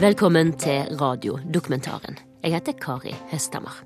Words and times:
Velkommen 0.00 0.54
til 0.56 0.86
radiodokumentaren. 0.96 2.14
Jeg 2.40 2.54
heter 2.54 2.72
Kari 2.80 3.10
Hesthamar. 3.28 3.82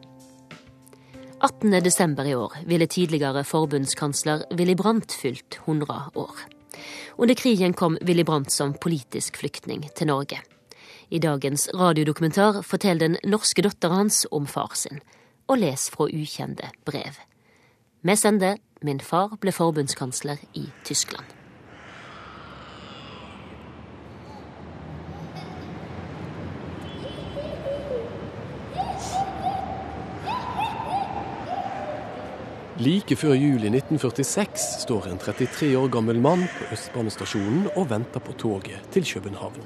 18.12. 1.43 2.23
i 2.29 2.35
år 2.39 2.55
ville 2.71 2.87
tidligere 2.87 3.43
forbundskansler 3.45 4.45
Willy 4.55 4.77
Brandt 4.79 5.13
fylt 5.13 5.59
100 5.65 6.13
år. 6.15 6.37
Under 7.19 7.35
krigen 7.35 7.75
kom 7.75 7.99
Willy 8.07 8.23
Brandt 8.23 8.53
som 8.53 8.77
politisk 8.79 9.43
flyktning 9.43 9.91
til 9.97 10.07
Norge. 10.07 10.39
I 11.11 11.19
dagens 11.19 11.69
radiodokumentar 11.75 12.63
forteller 12.63 13.09
den 13.09 13.17
norske 13.25 13.67
datteren 13.67 14.05
hans 14.05 14.27
om 14.31 14.47
far 14.47 14.71
sin, 14.79 15.03
og 15.49 15.59
les 15.59 15.91
fra 15.91 16.07
ukjente 16.07 16.71
brev. 16.87 17.19
Vi 18.03 18.17
sender 18.17 18.63
Min 18.83 19.01
far 19.01 19.35
ble 19.41 19.51
forbundskansler 19.51 20.39
i 20.55 20.69
Tyskland. 20.85 21.27
Like 32.75 33.15
før 33.15 33.37
jul 33.39 33.63
i 33.63 33.71
1946 33.71 34.63
står 34.83 35.05
en 35.07 35.19
33 35.23 35.69
år 35.79 35.93
gammel 35.95 36.19
mann 36.19 36.41
på 36.57 36.73
Østbanestasjonen 36.75 37.69
og 37.77 37.87
venter 37.93 38.19
på 38.19 38.35
toget 38.35 38.89
til 38.91 39.07
København. 39.07 39.61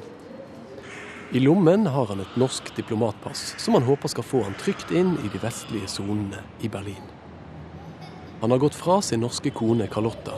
I 1.33 1.41
lommen 1.41 1.87
har 1.89 2.13
han 2.13 2.21
et 2.21 2.37
norsk 2.37 2.69
diplomatpass 2.77 3.55
som 3.65 3.79
han 3.79 3.89
håper 3.89 4.13
skal 4.13 4.29
få 4.29 4.43
han 4.45 4.59
trygt 4.61 4.93
inn 4.93 5.15
i 5.25 5.33
de 5.33 5.41
vestlige 5.41 5.89
sonene 5.89 6.45
i 6.61 6.69
Berlin. 6.69 7.01
Han 8.43 8.53
har 8.53 8.61
gått 8.61 8.77
fra 8.77 9.01
sin 9.01 9.25
norske 9.25 9.57
kone 9.57 9.89
Carlotta. 9.89 10.37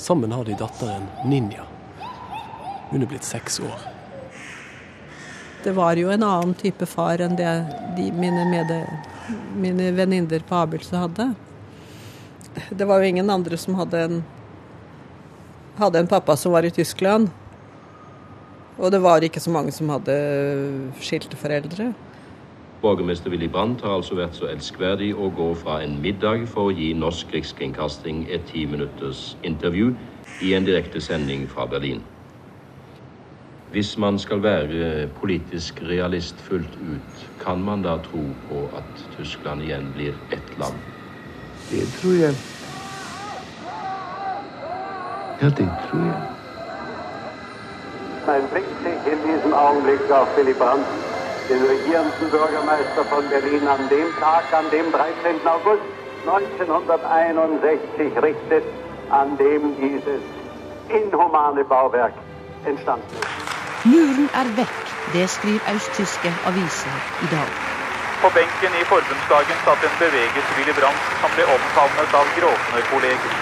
Sammen 0.00 0.32
har 0.32 0.48
de 0.48 0.56
datteren 0.56 1.04
Ninja. 1.28 1.68
Hun 2.88 3.04
er 3.04 3.12
blitt 3.12 3.28
seks 3.28 3.60
år. 3.60 3.90
Det 5.68 5.76
var 5.76 6.00
jo 6.00 6.08
en 6.08 6.24
annen 6.24 6.56
type 6.56 6.88
far 6.88 7.20
enn 7.20 7.36
det 7.36 7.58
de, 7.98 8.08
mine, 8.08 8.64
mine 9.52 9.96
venninner 10.00 10.48
på 10.48 10.64
Abelse 10.64 10.96
hadde 10.96 11.34
det 12.70 12.88
var 12.88 13.00
jo 13.00 13.10
ingen 13.10 13.30
andre 13.30 13.56
som 13.56 13.76
hadde 13.78 14.02
en, 14.04 14.24
hadde 15.78 16.00
en 16.00 16.10
pappa 16.10 16.36
som 16.36 16.52
var 16.52 16.64
i 16.64 16.70
Tyskland. 16.70 17.28
Og 18.76 18.92
det 18.92 19.00
var 19.00 19.24
ikke 19.24 19.40
så 19.40 19.50
mange 19.50 19.72
som 19.72 19.88
hadde 19.88 20.16
skilte 21.00 21.36
foreldre. 21.36 21.92
Borgermester 22.82 23.30
Willy 23.32 23.48
Brandt 23.48 23.80
har 23.80 23.96
altså 23.96 24.18
vært 24.18 24.36
så 24.36 24.50
elskverdig 24.52 25.14
å 25.16 25.30
gå 25.32 25.46
fra 25.56 25.78
en 25.82 25.96
middag 26.02 26.44
for 26.52 26.68
å 26.68 26.74
gi 26.76 26.90
Norsk 26.94 27.32
Rikskringkasting 27.32 28.26
et 28.28 28.44
ti 28.50 28.66
minutters 28.68 29.30
intervju 29.48 29.94
i 30.44 30.52
en 30.54 30.68
direkte 30.68 31.00
sending 31.00 31.46
fra 31.48 31.64
Berlin. 31.66 32.04
Hvis 33.72 33.96
man 33.98 34.20
skal 34.20 34.44
være 34.44 35.08
politisk 35.20 35.80
realist 35.88 36.38
fullt 36.44 36.76
ut, 36.84 37.24
kan 37.40 37.64
man 37.64 37.82
da 37.82 37.96
tro 38.04 38.22
på 38.50 38.68
at 38.76 39.02
Tyskland 39.16 39.64
igjen 39.64 39.90
blir 39.96 40.14
ett 40.36 40.54
land? 40.60 40.95
Det 41.70 41.84
tror 41.98 42.16
jeg. 42.24 42.34
Ja, 45.42 45.46
det 45.46 45.70
tror 45.86 45.98
jeg. 45.98 46.20
Mein 48.26 48.48
Blick 48.52 48.68
sich 48.82 49.12
in 49.12 49.20
diesem 49.28 49.52
Augenblick 49.54 50.10
auf 50.10 50.28
Willy 50.36 50.52
Brandt, 50.52 50.86
den 51.48 51.62
regierenden 51.74 52.30
Bürgermeister 52.30 53.04
von 53.12 53.24
Berlin, 53.28 53.68
an 53.68 53.88
dem 53.88 54.08
Tag, 54.20 54.44
an 54.58 54.66
dem 54.70 54.86
13. 54.92 55.46
August 55.46 55.86
1961 56.26 58.22
richtet, 58.22 58.64
an 59.10 59.36
dem 59.38 59.62
dieses 59.80 60.22
inhumane 60.88 61.64
Bauwerk 61.64 62.14
entstanden 62.64 63.16
ist. 63.20 63.36
Muren 63.84 64.28
er 64.34 64.48
vekk, 64.56 64.82
det 65.12 65.30
skriver 65.30 65.74
østtyske 65.74 66.30
aviser 66.46 66.96
i 67.22 67.26
dag. 67.36 67.75
På 68.22 68.30
benken 68.34 68.72
i 68.80 68.84
forbundsdagen 68.84 69.58
satt 69.64 69.84
en 69.84 69.98
beveget 69.98 70.46
Willy 70.56 70.74
Brandt 70.78 71.02
som 71.20 71.30
ble 71.36 71.44
omfavnet 71.56 72.14
av 72.20 72.26
gråtende 72.38 72.82
kolleger. 72.90 73.34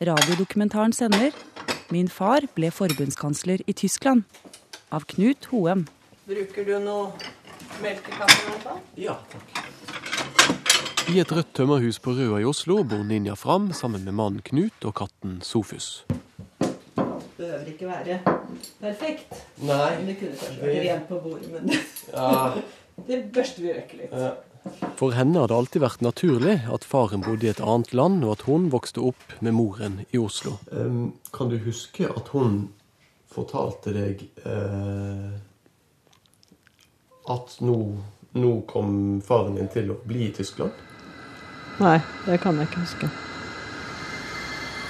Radiodokumentaren 0.00 0.92
sender 0.92 1.32
Min 1.90 2.08
far 2.08 2.44
ble 2.54 2.70
forbundskansler 2.70 3.62
i 3.66 3.72
Tyskland. 3.74 4.22
Av 4.94 5.04
Knut 5.10 5.48
Hoem. 5.50 5.86
Bruker 6.30 6.66
du 6.66 6.76
noe 6.82 7.10
melkekaffe? 7.82 8.76
Ja, 9.00 9.16
takk. 9.32 9.58
I 11.10 11.18
et 11.18 11.32
rødt 11.34 11.50
tømmerhus 11.58 11.98
på 12.02 12.12
Røa 12.14 12.38
i 12.38 12.46
Oslo 12.46 12.84
bor 12.86 13.02
Ninja 13.06 13.34
Fram 13.38 13.72
sammen 13.74 14.04
med 14.06 14.14
mannen 14.14 14.44
Knut 14.46 14.86
og 14.86 14.94
katten 15.00 15.40
Sofus. 15.42 16.04
Behøver 17.40 17.66
ikke 17.72 17.88
være 17.88 18.20
perfekt. 18.78 19.34
Nei. 19.64 19.96
Men 19.96 20.06
det 20.12 20.16
kunne 20.20 20.38
kanskje 20.38 20.60
vært 20.62 20.86
rent 20.86 21.08
på 21.10 21.18
bordet, 21.24 21.50
men 21.50 21.74
Ja. 22.12 22.62
det 23.08 23.24
børster 23.34 23.64
vi 23.66 23.74
vekk 23.74 23.96
litt. 23.98 24.14
For 25.00 25.14
henne 25.16 25.40
har 25.40 25.48
det 25.48 25.56
alltid 25.56 25.82
vært 25.82 26.02
naturlig 26.04 26.56
at 26.68 26.84
faren 26.84 27.22
bodde 27.24 27.46
i 27.46 27.52
et 27.52 27.62
annet 27.64 27.94
land, 27.96 28.24
og 28.24 28.34
at 28.34 28.44
hun 28.48 28.68
vokste 28.72 29.00
opp 29.00 29.36
med 29.40 29.56
moren 29.56 30.02
i 30.12 30.20
Oslo. 30.20 30.58
kan 31.32 31.48
du 31.48 31.56
huske 31.64 32.08
at 32.08 32.28
hun 32.34 32.68
fortalte 33.30 33.94
deg 33.94 34.26
eh, 34.44 35.30
at 37.30 37.56
nå, 37.62 37.78
nå 38.32 38.52
kom 38.68 39.20
faren 39.24 39.56
din 39.56 39.70
til 39.72 39.92
å 39.94 39.98
bli 40.04 40.26
i 40.28 40.32
Tyskland? 40.34 40.74
Nei, 41.80 42.00
det 42.26 42.40
kan 42.42 42.58
jeg 42.60 42.68
ikke 42.68 42.84
huske. 42.84 43.10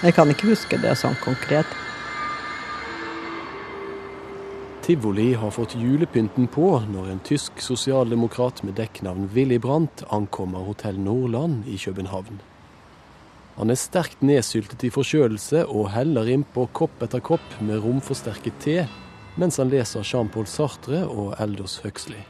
Jeg 0.00 0.16
kan 0.16 0.32
ikke 0.32 0.50
huske 0.50 0.80
det 0.80 0.96
sånn 0.96 1.18
konkret. 1.22 1.68
Tivoli 4.82 5.34
har 5.34 5.50
fått 5.50 5.74
julepynten 5.76 6.46
på 6.48 6.70
når 6.88 7.10
en 7.12 7.18
tysk 7.20 7.60
sosialdemokrat 7.60 8.62
med 8.64 8.78
dekknavn 8.80 9.26
Willy 9.34 9.58
Brandt 9.60 10.02
ankommer 10.08 10.64
Hotell 10.64 10.96
Nordland 10.98 11.68
i 11.68 11.76
København. 11.78 12.40
Han 13.58 13.70
er 13.70 13.76
sterkt 13.76 14.22
nedsyltet 14.24 14.86
i 14.88 14.90
forkjølelse 14.94 15.66
og 15.68 15.90
heller 15.92 16.30
innpå 16.32 16.64
kopp 16.72 17.02
etter 17.04 17.20
kopp 17.20 17.58
med 17.60 17.82
romforsterket 17.84 18.56
te 18.64 18.76
mens 19.36 19.60
han 19.60 19.68
leser 19.68 20.06
Jean-Paul 20.06 20.48
Sartre 20.48 21.02
og 21.04 21.34
Eldos 21.40 21.82
Huxley. 21.84 22.24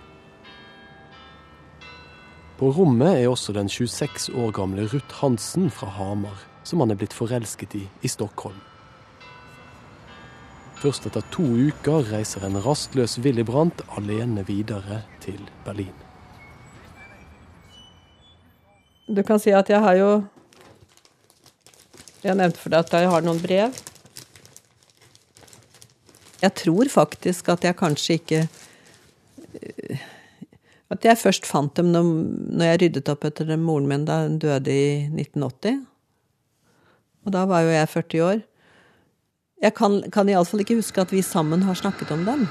På 2.58 2.72
rommet 2.76 3.22
er 3.22 3.30
også 3.30 3.54
den 3.56 3.70
26 3.70 4.34
år 4.34 4.50
gamle 4.58 4.88
Ruth 4.90 5.22
Hansen 5.22 5.70
fra 5.70 5.86
Hamar, 5.96 6.42
som 6.66 6.82
han 6.82 6.90
er 6.90 6.98
blitt 6.98 7.14
forelsket 7.16 7.78
i 7.78 7.86
i 8.02 8.10
Stockholm. 8.10 8.58
Først 10.80 11.04
etter 11.04 11.24
to 11.28 11.44
uker 11.44 12.06
reiser 12.08 12.46
en 12.46 12.56
rastløs 12.64 13.18
Willy 13.20 13.42
Brandt 13.44 13.82
alene 13.98 14.46
videre 14.48 15.02
til 15.20 15.42
Berlin. 15.66 15.92
Du 19.04 19.20
kan 19.26 19.42
si 19.42 19.52
at 19.52 19.68
jeg 19.68 19.82
har 19.84 19.98
jo 19.98 20.10
Jeg 22.20 22.36
nevnte 22.36 22.60
for 22.60 22.72
deg 22.72 22.84
at 22.84 22.92
jeg 22.92 23.08
har 23.08 23.22
noen 23.24 23.38
brev. 23.40 23.76
Jeg 26.40 26.52
tror 26.56 26.88
faktisk 26.92 27.48
at 27.52 27.64
jeg 27.64 27.76
kanskje 27.76 28.16
ikke 28.20 28.40
eh, 29.60 30.02
At 30.92 31.04
jeg 31.04 31.20
først 31.20 31.48
fant 31.48 31.76
dem 31.76 31.92
når 31.92 32.64
jeg 32.64 32.80
ryddet 32.82 33.08
opp 33.12 33.24
etter 33.28 33.52
moren 33.56 33.88
min 33.88 34.08
da 34.08 34.22
hun 34.24 34.40
døde 34.40 34.72
i 34.72 35.08
1980. 35.12 35.84
Og 37.24 37.36
da 37.36 37.44
var 37.46 37.68
jo 37.68 37.76
jeg 37.76 37.92
40 37.92 38.24
år. 38.26 38.40
Jeg 39.60 39.74
kan, 39.76 40.00
kan 40.12 40.28
iallfall 40.28 40.62
ikke 40.64 40.78
huske 40.78 41.02
at 41.02 41.12
vi 41.12 41.20
sammen 41.22 41.62
har 41.68 41.76
snakket 41.76 42.10
om 42.14 42.24
dem. 42.24 42.46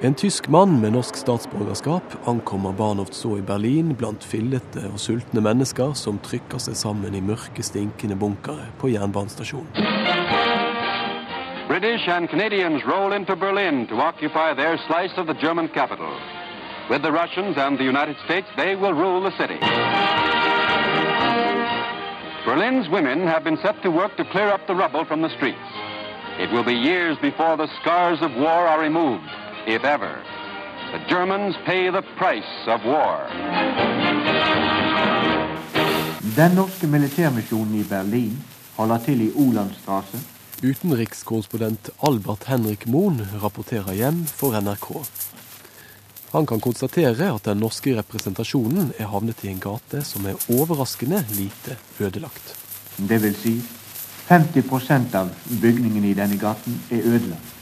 En 0.00 0.14
tysk 0.14 0.46
mann 0.48 0.76
med 0.80 0.94
norsk 0.94 1.16
statsborgerskap 1.18 2.14
ankommer 2.30 2.72
barnovt 2.72 3.18
så 3.18 3.34
i 3.38 3.42
Berlin 3.42 3.96
blant 3.98 4.24
fillete 4.24 4.86
og 4.92 5.00
sultne 5.02 5.42
mennesker 5.42 5.92
som 5.98 6.20
trykker 6.22 6.62
seg 6.62 6.78
sammen 6.78 7.18
i 7.18 7.20
mørke, 7.20 7.66
stinkende 7.66 8.16
bunkere 8.16 8.70
på 8.78 8.92
jernbanestasjonen. 8.94 9.74
British 11.68 12.08
and 12.08 12.30
Canadians 12.30 12.86
roll 12.86 13.12
into 13.12 13.34
Berlin 13.36 13.86
to 13.90 13.96
occupy 14.00 14.54
their 14.54 14.78
slice 14.86 15.18
of 15.18 15.26
the 15.26 15.34
German 15.42 15.68
capital. 15.68 16.14
With 16.90 17.02
the 17.02 17.12
Russians 17.12 17.58
and 17.58 17.78
the 17.78 17.84
United 17.84 18.16
States, 18.24 18.46
they 18.56 18.74
will 18.74 18.94
rule 18.94 19.20
the 19.20 19.36
city. 19.36 19.58
Berlin's 22.46 22.88
women 22.88 23.26
have 23.26 23.44
been 23.44 23.58
set 23.58 23.82
to 23.82 23.90
work 23.90 24.16
to 24.16 24.24
clear 24.24 24.48
up 24.48 24.66
the 24.66 24.74
rubble 24.74 25.04
from 25.04 25.20
the 25.20 25.28
streets. 25.36 25.68
It 26.38 26.50
will 26.50 26.64
be 26.64 26.72
years 26.72 27.18
before 27.18 27.58
the 27.58 27.68
scars 27.82 28.22
of 28.22 28.30
war 28.34 28.66
are 28.72 28.80
removed, 28.80 29.28
if 29.66 29.84
ever. 29.84 30.14
The 30.92 31.00
Germans 31.10 31.56
pay 31.66 31.90
the 31.90 32.04
price 32.16 32.54
of 32.66 32.80
war. 32.86 33.16
Den 36.36 36.50
norske 36.56 36.86
militærmisjonen 36.86 37.74
i 37.80 37.84
Berlin 37.84 38.44
holder 38.76 38.98
til 38.98 39.20
i 39.20 39.30
Olandstrasse. 39.36 40.18
Utenrikskorrespondent 40.70 41.90
Albert 42.08 42.44
Henrik 42.46 42.86
Moen 42.86 43.20
rapporterer 43.42 43.92
hjem 43.92 44.24
for 44.24 44.60
NRK. 44.60 44.88
Han 46.30 46.46
kan 46.46 46.60
konstatere 46.60 47.30
at 47.32 47.46
den 47.48 47.62
norske 47.62 47.94
representasjonen 47.96 48.90
er 49.00 49.08
havnet 49.08 49.44
i 49.46 49.48
en 49.48 49.60
gate 49.62 50.02
som 50.04 50.26
er 50.28 50.36
overraskende 50.52 51.22
lite 51.32 51.78
ødelagt. 52.00 52.52
Det 52.98 53.22
vil 53.22 53.36
si 53.36 53.54
50% 54.28 55.14
av 55.16 55.30
bygningene 55.62 56.10
i 56.10 56.18
denne 56.18 56.36
gaten 56.36 56.82
er 56.92 57.06
ødelagt. 57.08 57.54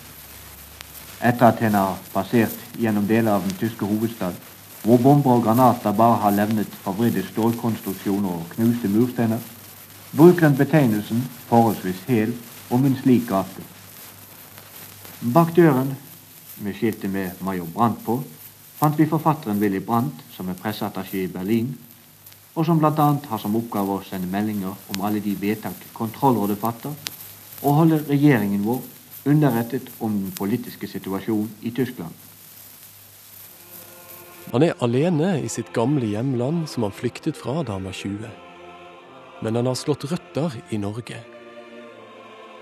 Etter 1.22 1.46
at 1.46 1.62
en 1.62 1.78
har 1.78 2.00
passert 2.12 2.74
gjennom 2.76 3.06
deler 3.06 3.36
av 3.36 3.46
den 3.46 3.54
tyske 3.60 3.86
hovedstad, 3.86 4.34
hvor 4.82 4.98
bomber 4.98 5.38
og 5.38 5.46
granater 5.46 5.94
bare 5.94 6.18
har 6.24 6.34
levnet 6.34 6.74
forvridde 6.82 7.22
stålkonstruksjoner 7.30 8.34
og 8.34 8.50
knuste 8.56 8.90
mursteiner, 8.90 9.38
bruker 10.16 10.46
en 10.46 10.58
betegnelsen 10.58 11.22
forholdsvis 11.46 12.02
hel 12.10 12.34
om 12.70 12.84
en 12.84 12.98
slik 12.98 13.28
gate. 13.30 13.62
Bak 15.22 15.54
døren, 15.56 15.94
med 16.58 16.74
skiltet 16.74 17.10
med 17.10 17.30
Major 17.40 17.66
Brandt 17.74 18.02
på, 18.04 18.20
fant 18.76 18.98
vi 18.98 19.08
forfatteren 19.08 19.60
Willy 19.60 19.80
Brandt, 19.80 20.22
som 20.36 20.48
er 20.48 20.58
presseattaché 20.60 21.24
i 21.24 21.32
Berlin, 21.32 21.72
og 22.56 22.64
som 22.64 22.78
bl.a. 22.80 22.92
har 23.28 23.40
som 23.40 23.56
oppgave 23.56 23.98
å 23.98 24.04
sende 24.04 24.30
meldinger 24.32 24.76
om 24.92 25.02
alle 25.04 25.20
de 25.20 25.34
vedtak 25.40 25.88
Kontrollrådet 25.96 26.58
fatter, 26.60 26.94
og 27.62 27.80
holde 27.80 28.02
regjeringen 28.08 28.64
vår 28.64 28.82
underrettet 29.26 29.90
om 30.00 30.12
den 30.12 30.32
politiske 30.36 30.88
situasjonen 30.88 31.50
i 31.62 31.72
Tyskland. 31.74 32.12
Han 34.52 34.62
er 34.62 34.76
alene 34.84 35.34
i 35.42 35.48
sitt 35.50 35.72
gamle 35.74 36.06
hjemland 36.06 36.68
som 36.70 36.86
han 36.86 36.94
flyktet 36.94 37.36
fra 37.36 37.64
da 37.66 37.76
han 37.76 37.88
var 37.88 37.96
20. 37.96 38.28
Men 39.42 39.58
han 39.58 39.66
har 39.66 39.76
slått 39.76 40.06
røtter 40.08 40.54
i 40.70 40.78
Norge. 40.78 41.18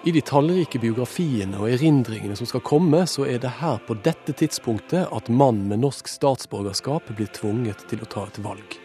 I 0.04 0.12
de 0.12 0.20
tallrike 0.20 0.76
biografiene 0.82 1.56
og 1.56 1.70
erindringene 1.72 2.34
som 2.36 2.44
skal 2.44 2.60
komme, 2.60 3.06
så 3.08 3.24
er 3.24 3.38
det 3.40 3.54
her 3.62 3.78
på 3.86 3.96
dette 4.04 4.34
tidspunktet 4.36 5.08
at 5.08 5.30
mannen 5.32 5.70
med 5.70 5.80
norsk 5.80 6.10
statsborgerskap 6.12 7.08
blir 7.16 7.30
tvunget 7.32 7.86
til 7.88 8.04
å 8.04 8.08
ta 8.12 8.26
et 8.28 8.40
valg. 8.44 8.76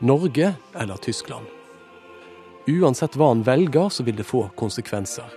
Norge 0.00 0.54
eller 0.72 1.02
Tyskland. 1.04 1.44
Uansett 2.72 3.20
hva 3.20 3.34
han 3.34 3.44
velger, 3.44 3.92
så 3.92 4.06
vil 4.06 4.16
det 4.16 4.24
få 4.24 4.46
konsekvenser. 4.56 5.28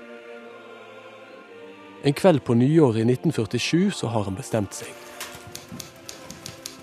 En 2.07 2.15
kveld 2.15 2.45
på 2.47 2.55
nyåret 2.55 3.03
i 3.03 3.07
1947 3.11 3.91
så 3.99 4.07
har 4.15 4.23
han 4.29 4.39
bestemt 4.39 4.79
seg. 4.79 4.87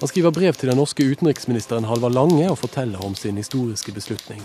Han 0.01 0.09
skriver 0.13 0.37
brev 0.37 0.61
til 0.61 0.69
den 0.69 0.81
norske 0.81 1.05
utenriksministeren 1.09 1.89
Halvard 1.89 2.17
Lange 2.17 2.53
og 2.53 2.61
forteller 2.61 3.01
om 3.05 3.17
sin 3.17 3.41
historiske 3.41 3.97
beslutning. 3.97 4.45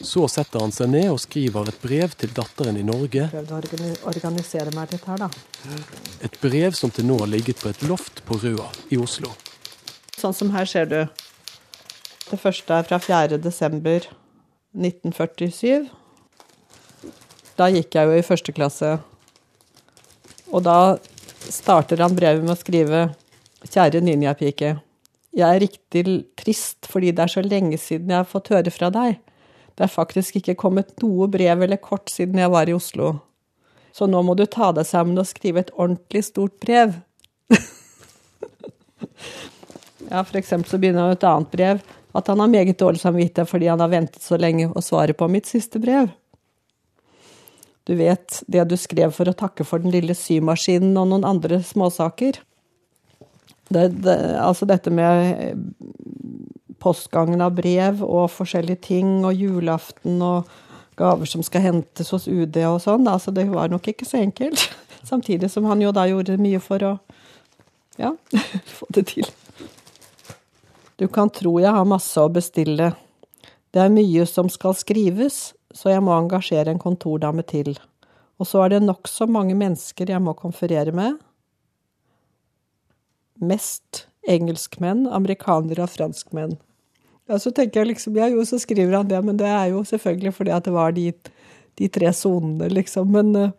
Så 0.00 0.28
setter 0.30 0.62
han 0.62 0.72
seg 0.74 0.92
ned 0.92 1.08
og 1.10 1.18
skriver 1.22 1.68
et 1.70 1.80
brev 1.82 2.12
til 2.18 2.30
datteren 2.34 2.78
i 2.78 2.84
Norge. 2.86 3.26
Prøvde 3.32 3.58
å 3.58 4.10
organisere 4.10 4.70
meg 4.76 4.94
litt 4.94 5.06
her, 5.10 5.24
da. 5.24 5.28
Et 6.22 6.38
brev 6.42 6.76
som 6.78 6.92
til 6.94 7.08
nå 7.08 7.18
har 7.18 7.30
ligget 7.30 7.58
på 7.62 7.72
et 7.72 7.82
loft 7.90 8.22
på 8.28 8.38
Røa 8.38 8.68
i 8.94 9.00
Oslo. 9.02 9.32
Sånn 10.18 10.34
som 10.34 10.54
her 10.54 10.68
ser 10.70 10.86
du. 10.90 11.00
Det 12.28 12.38
første 12.38 12.78
er 12.78 12.86
fra 12.86 12.98
4. 13.02 13.40
desember 13.42 14.06
1947. 14.76 15.88
Da 17.58 17.70
gikk 17.74 17.96
jeg 17.98 18.10
jo 18.10 18.18
i 18.18 18.26
første 18.26 18.54
klasse. 18.54 18.96
Og 20.54 20.62
da 20.66 20.98
starter 21.48 22.04
han 22.04 22.14
brevet 22.16 22.44
med 22.44 22.54
å 22.54 22.60
skrive 22.60 23.08
Kjære 23.66 23.98
ninjapike. 24.06 24.76
Jeg 25.34 25.46
er 25.46 25.62
riktig 25.64 26.04
trist 26.38 26.86
fordi 26.90 27.10
det 27.10 27.24
er 27.24 27.32
så 27.32 27.42
lenge 27.42 27.78
siden 27.80 28.12
jeg 28.12 28.20
har 28.20 28.28
fått 28.28 28.52
høre 28.54 28.70
fra 28.70 28.90
deg. 28.94 29.18
Det 29.78 29.84
er 29.86 29.92
faktisk 29.92 30.40
ikke 30.40 30.56
kommet 30.58 30.96
noe 31.04 31.28
brev 31.30 31.62
eller 31.62 31.78
kort 31.78 32.10
siden 32.10 32.40
jeg 32.42 32.50
var 32.50 32.66
i 32.66 32.74
Oslo. 32.74 33.12
Så 33.94 34.08
nå 34.10 34.24
må 34.26 34.34
du 34.34 34.42
ta 34.50 34.72
deg 34.74 34.86
sammen 34.88 35.18
og 35.22 35.28
skrive 35.30 35.62
et 35.62 35.70
ordentlig 35.76 36.24
stort 36.26 36.56
brev. 36.58 36.96
ja, 40.10 40.24
for 40.24 40.40
eksempel 40.40 40.72
så 40.72 40.80
begynner 40.82 41.06
han 41.06 41.14
et 41.14 41.28
annet 41.30 41.54
brev 41.54 41.84
at 42.18 42.26
han 42.32 42.42
har 42.42 42.50
meget 42.50 42.80
dårlig 42.80 43.04
samvittighet 43.04 43.50
fordi 43.50 43.70
han 43.70 43.78
har 43.84 43.92
ventet 43.92 44.22
så 44.24 44.34
lenge 44.40 44.66
å 44.66 44.82
svare 44.82 45.14
på 45.14 45.30
mitt 45.30 45.46
siste 45.46 45.78
brev. 45.78 46.10
Du 47.86 47.94
vet, 47.94 48.42
det 48.50 48.66
du 48.68 48.74
skrev 48.76 49.14
for 49.14 49.30
å 49.30 49.36
takke 49.46 49.64
for 49.64 49.78
den 49.78 49.94
lille 49.94 50.18
symaskinen 50.18 50.98
og 50.98 51.06
noen 51.12 51.24
andre 51.24 51.62
småsaker. 51.62 52.42
Det, 53.68 53.90
altså 54.40 54.64
dette 54.68 54.90
med 54.90 55.58
postgangen 56.80 57.42
av 57.42 57.56
brev 57.58 58.02
og 58.06 58.30
forskjellige 58.32 58.82
ting, 58.88 59.10
og 59.26 59.36
julaften 59.36 60.22
og 60.24 60.48
gaver 60.98 61.28
som 61.30 61.44
skal 61.46 61.64
hentes 61.66 62.10
hos 62.14 62.28
UD 62.30 62.56
og 62.66 62.80
sånn. 62.82 63.06
Altså 63.10 63.34
det 63.34 63.48
var 63.50 63.70
nok 63.72 63.90
ikke 63.92 64.08
så 64.08 64.22
enkelt. 64.22 64.68
Samtidig 65.10 65.50
som 65.52 65.68
han 65.70 65.82
jo 65.82 65.92
da 65.94 66.06
gjorde 66.08 66.38
mye 66.40 66.62
for 66.62 66.84
å 66.84 66.94
ja, 67.98 68.14
få 68.78 68.88
det 68.94 69.08
til. 69.14 69.28
Du 70.98 71.06
kan 71.12 71.30
tro 71.30 71.58
jeg 71.62 71.74
har 71.74 71.86
masse 71.86 72.18
å 72.18 72.30
bestille. 72.32 72.92
Det 73.74 73.82
er 73.84 73.92
mye 73.92 74.24
som 74.26 74.48
skal 74.50 74.74
skrives, 74.74 75.52
så 75.74 75.92
jeg 75.92 76.02
må 76.02 76.14
engasjere 76.16 76.72
en 76.72 76.82
kontordame 76.82 77.44
til. 77.46 77.76
Og 78.38 78.48
så 78.48 78.64
er 78.64 78.74
det 78.74 78.86
nokså 78.86 79.28
mange 79.30 79.54
mennesker 79.58 80.10
jeg 80.10 80.22
må 80.22 80.34
konferere 80.38 80.94
med 80.94 81.18
mest 83.40 84.06
engelskmenn, 84.28 85.06
amerikanere 85.12 85.84
og 85.84 85.92
franskmenn. 85.92 86.56
Ja, 87.28 87.38
så 87.38 87.52
tenker 87.52 87.82
jeg 87.82 87.92
liksom, 87.92 88.16
ja 88.16 88.28
jo, 88.32 88.44
så 88.48 88.58
skriver 88.60 89.00
han 89.00 89.08
det, 89.08 89.20
men 89.24 89.36
det 89.40 89.48
er 89.48 89.70
jo 89.72 89.84
selvfølgelig 89.84 90.34
fordi 90.36 90.52
at 90.54 90.68
det 90.68 90.74
var 90.74 90.94
de, 90.96 91.10
de 91.78 91.88
tre 91.92 92.12
sonene, 92.16 92.70
liksom. 92.72 93.10
Men 93.12 93.34
uh, 93.36 93.50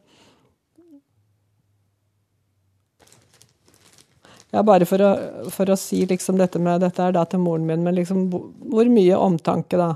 Ja, 4.50 4.64
bare 4.66 4.86
for 4.90 5.02
å, 5.06 5.10
for 5.54 5.70
å, 5.70 5.78
si 5.78 6.02
liksom 6.10 6.40
dette 6.40 6.58
med 6.58 6.82
Dette 6.82 7.04
er 7.06 7.14
da 7.14 7.22
til 7.30 7.44
moren 7.44 7.68
min, 7.70 7.84
men 7.86 7.94
liksom 8.00 8.24
hvor 8.34 8.90
mye 8.90 9.18
omtanke, 9.18 9.78
da. 9.78 9.94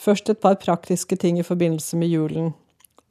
Først 0.00 0.30
et 0.32 0.40
par 0.40 0.56
praktiske 0.62 1.16
ting 1.20 1.36
i 1.38 1.44
forbindelse 1.44 1.98
med 2.00 2.08
julen. 2.08 2.54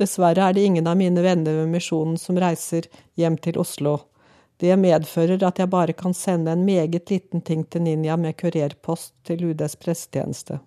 Dessverre 0.01 0.49
er 0.49 0.57
det 0.57 0.65
ingen 0.65 0.89
av 0.89 0.97
mine 0.97 1.21
venner 1.21 1.61
ved 1.61 1.69
Misjonen 1.69 2.17
som 2.17 2.39
reiser 2.41 2.89
hjem 3.19 3.37
til 3.45 3.59
Oslo. 3.61 3.99
Det 4.61 4.75
medfører 4.79 5.41
at 5.43 5.59
jeg 5.59 5.69
bare 5.69 5.95
kan 5.97 6.13
sende 6.13 6.53
en 6.53 6.65
meget 6.65 7.09
liten 7.09 7.41
ting 7.41 7.65
til 7.69 7.81
Ninja 7.81 8.15
med 8.15 8.37
kurerpost 8.37 9.13
til 9.25 9.49
UDs 9.49 9.75
pressetjeneste. 9.75 10.59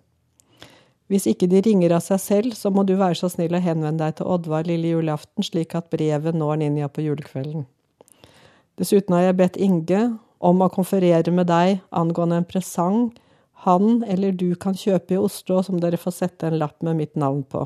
Hvis 1.07 1.27
ikke 1.29 1.47
de 1.47 1.61
ringer 1.63 1.93
av 1.95 2.03
seg 2.03 2.19
selv, 2.19 2.55
så 2.55 2.69
må 2.69 2.83
du 2.83 2.97
være 2.99 3.15
så 3.15 3.29
snill 3.31 3.55
å 3.55 3.63
henvende 3.63 4.03
deg 4.03 4.17
til 4.17 4.27
Oddvar 4.27 4.67
lille 4.67 4.91
julaften, 4.91 5.43
slik 5.43 5.75
at 5.79 5.87
brevet 5.93 6.35
når 6.35 6.59
Ninja 6.59 6.89
på 6.91 7.05
julekvelden. 7.05 7.63
Dessuten 8.77 9.15
har 9.15 9.29
jeg 9.29 9.37
bedt 9.39 9.57
Inge 9.57 10.01
om 10.43 10.59
å 10.61 10.69
konferere 10.69 11.31
med 11.33 11.47
deg 11.49 11.79
angående 11.95 12.41
en 12.41 12.49
presang 12.49 12.99
han 13.63 14.03
eller 14.05 14.35
du 14.37 14.51
kan 14.59 14.75
kjøpe 14.77 15.15
i 15.15 15.21
Oslo, 15.21 15.63
som 15.65 15.79
dere 15.81 15.97
får 15.97 16.13
sette 16.19 16.47
en 16.47 16.59
lapp 16.59 16.83
med 16.85 16.99
mitt 16.99 17.15
navn 17.17 17.41
på. 17.47 17.63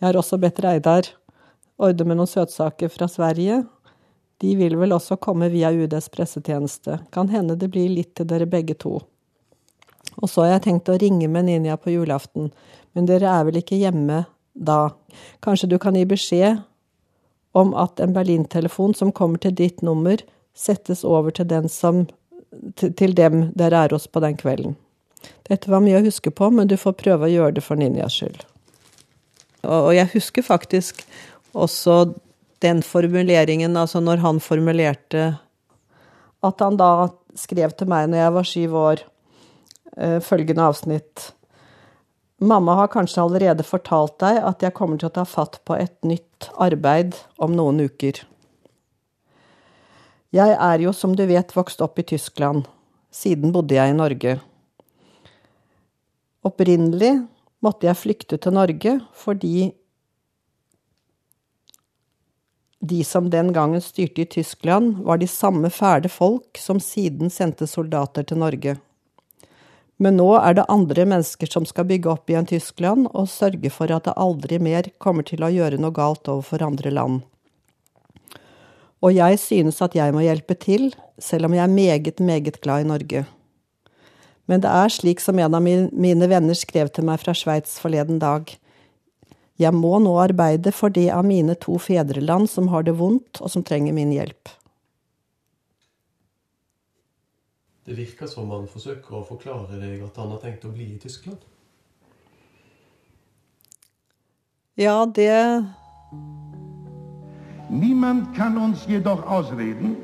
Jeg 0.00 0.06
har 0.08 0.16
også 0.18 0.38
bedt 0.40 0.62
Reidar 0.64 1.10
ordne 1.82 2.06
med 2.06 2.18
noen 2.20 2.30
søtsaker 2.30 2.90
fra 2.92 3.08
Sverige, 3.10 3.62
de 4.42 4.56
vil 4.58 4.74
vel 4.80 4.92
også 4.96 5.16
komme 5.22 5.46
via 5.52 5.70
UDs 5.70 6.08
pressetjeneste. 6.10 6.98
Kan 7.14 7.30
hende 7.30 7.54
det 7.56 7.70
blir 7.70 7.92
litt 7.92 8.16
til 8.18 8.26
dere 8.26 8.48
begge 8.50 8.74
to. 8.74 8.96
Og 10.18 10.30
så 10.30 10.44
har 10.44 10.56
jeg 10.56 10.64
tenkt 10.66 10.90
å 10.90 10.98
ringe 10.98 11.28
med 11.30 11.46
Ninja 11.46 11.76
på 11.78 11.94
julaften, 11.94 12.50
men 12.92 13.06
dere 13.08 13.30
er 13.30 13.46
vel 13.48 13.60
ikke 13.62 13.78
hjemme 13.78 14.24
da? 14.52 14.92
Kanskje 15.40 15.70
du 15.70 15.78
kan 15.80 15.96
gi 15.96 16.04
beskjed 16.08 16.60
om 17.56 17.70
at 17.78 18.00
en 18.00 18.12
Berlin-telefon 18.16 18.96
som 18.98 19.12
kommer 19.14 19.38
til 19.38 19.54
ditt 19.56 19.82
nummer, 19.82 20.18
settes 20.58 21.04
over 21.04 21.30
til, 21.32 21.52
som, 21.70 22.06
til 22.76 23.14
dem 23.16 23.46
dere 23.56 23.86
er 23.86 23.94
hos 23.94 24.08
på 24.08 24.20
den 24.24 24.36
kvelden. 24.40 24.74
Dette 25.48 25.70
var 25.70 25.84
mye 25.84 26.00
å 26.00 26.04
huske 26.04 26.32
på, 26.34 26.50
men 26.50 26.68
du 26.68 26.76
får 26.80 26.98
prøve 26.98 27.28
å 27.28 27.32
gjøre 27.32 27.56
det 27.60 27.64
for 27.64 27.78
Ninjas 27.78 28.18
skyld. 28.18 28.42
Og 29.62 29.92
jeg 29.94 30.10
husker 30.16 30.42
faktisk 30.42 31.04
også 31.54 32.16
den 32.62 32.82
formuleringen, 32.86 33.76
altså 33.76 34.00
når 34.00 34.22
han 34.22 34.40
formulerte 34.40 35.32
At 36.42 36.60
han 36.60 36.78
da 36.78 37.10
skrev 37.38 37.74
til 37.76 37.88
meg 37.90 38.08
når 38.10 38.22
jeg 38.22 38.34
var 38.34 38.48
syv 38.48 38.74
år, 38.80 39.04
eh, 39.96 40.18
følgende 40.20 40.66
avsnitt 40.70 41.32
Mamma 42.42 42.74
har 42.74 42.90
kanskje 42.90 43.22
allerede 43.22 43.62
fortalt 43.62 44.16
deg 44.18 44.40
at 44.42 44.62
jeg 44.64 44.74
kommer 44.74 44.98
til 44.98 45.06
å 45.12 45.14
ta 45.14 45.22
fatt 45.28 45.60
på 45.62 45.76
et 45.78 45.94
nytt 46.02 46.48
arbeid 46.58 47.14
om 47.38 47.52
noen 47.54 47.84
uker. 47.86 48.18
Jeg 50.34 50.56
er 50.56 50.82
jo, 50.82 50.90
som 50.96 51.14
du 51.14 51.22
vet, 51.28 51.54
vokst 51.54 51.84
opp 51.84 52.00
i 52.02 52.06
Tyskland. 52.08 52.64
Siden 53.14 53.52
bodde 53.54 53.76
jeg 53.76 53.92
i 53.92 53.94
Norge. 53.94 54.32
Opprinnelig 56.42 57.12
måtte 57.62 57.86
jeg 57.86 58.00
flykte 58.00 58.40
til 58.42 58.56
Norge 58.56 58.96
fordi 59.22 59.70
de 62.82 63.04
som 63.06 63.30
den 63.30 63.52
gangen 63.54 63.80
styrte 63.80 64.24
i 64.24 64.26
Tyskland, 64.26 64.96
var 65.06 65.18
de 65.18 65.28
samme 65.30 65.70
fæle 65.70 66.10
folk 66.10 66.58
som 66.58 66.80
siden 66.82 67.30
sendte 67.30 67.66
soldater 67.70 68.26
til 68.26 68.40
Norge. 68.42 68.74
Men 70.02 70.16
nå 70.18 70.32
er 70.40 70.56
det 70.58 70.64
andre 70.72 71.04
mennesker 71.06 71.46
som 71.46 71.66
skal 71.68 71.86
bygge 71.86 72.10
opp 72.10 72.30
igjen 72.30 72.48
Tyskland 72.50 73.06
og 73.12 73.30
sørge 73.30 73.70
for 73.70 73.92
at 73.94 74.08
det 74.08 74.16
aldri 74.18 74.58
mer 74.58 74.88
kommer 74.98 75.22
til 75.22 75.44
å 75.46 75.52
gjøre 75.52 75.78
noe 75.78 75.94
galt 75.94 76.26
overfor 76.26 76.64
andre 76.66 76.90
land. 76.90 77.20
Og 79.02 79.14
jeg 79.14 79.38
synes 79.38 79.78
at 79.82 79.94
jeg 79.98 80.14
må 80.14 80.24
hjelpe 80.26 80.58
til, 80.58 80.90
selv 81.22 81.46
om 81.46 81.54
jeg 81.54 81.62
er 81.62 81.76
meget, 81.76 82.18
meget 82.18 82.58
glad 82.62 82.82
i 82.82 82.90
Norge. 82.90 83.24
Men 84.50 84.62
det 84.62 84.74
er 84.74 84.90
slik 84.90 85.22
som 85.22 85.38
en 85.38 85.54
av 85.54 85.62
mine 85.62 86.28
venner 86.30 86.58
skrev 86.58 86.90
til 86.90 87.06
meg 87.06 87.22
fra 87.22 87.34
Sveits 87.34 87.78
forleden 87.82 88.18
dag. 88.22 88.50
Jeg 89.60 89.74
må 89.76 89.98
nå 90.00 90.14
arbeide 90.20 90.72
for 90.72 90.92
det 90.92 91.10
av 91.12 91.26
mine 91.28 91.54
to 91.60 91.76
fedreland 91.78 92.48
som 92.50 92.70
har 92.72 92.86
det 92.86 92.96
vondt, 92.98 93.40
og 93.40 93.52
som 93.52 93.64
trenger 93.64 93.92
min 93.92 94.12
hjelp. 94.14 94.48
Det 97.84 97.96
virker 97.98 98.30
som 98.30 98.50
han 98.54 98.68
forsøker 98.70 99.18
å 99.18 99.24
forklare 99.26 99.76
deg 99.80 100.04
at 100.06 100.18
han 100.20 100.30
har 100.30 100.40
tenkt 100.42 100.64
å 100.64 100.70
bli 100.72 100.92
i 100.94 101.00
Tyskland? 101.02 101.40
Ja, 104.78 105.04
det 105.04 105.66
Niemand 107.72 108.36
kann 108.36 108.56
uns 108.58 108.86
jedoch 108.86 109.24
ausreden, 109.26 109.96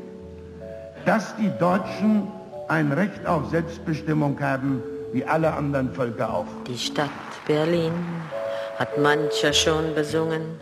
dass 1.04 1.36
die 1.36 1.50
Deutschen 1.60 2.26
ein 2.68 2.92
Recht 2.92 3.26
auf 3.26 3.48
Selbstbestimmung 3.50 4.38
haben, 4.40 4.82
wie 5.12 5.24
alle 5.24 5.52
anderen 5.52 5.92
Völker 5.92 6.32
auch. 6.32 6.46
Die 6.66 6.78
Stadt 6.78 7.10
Berlin 7.46 7.92
hat 8.78 8.96
mancher 8.96 9.52
schon 9.52 9.94
besungen, 9.94 10.60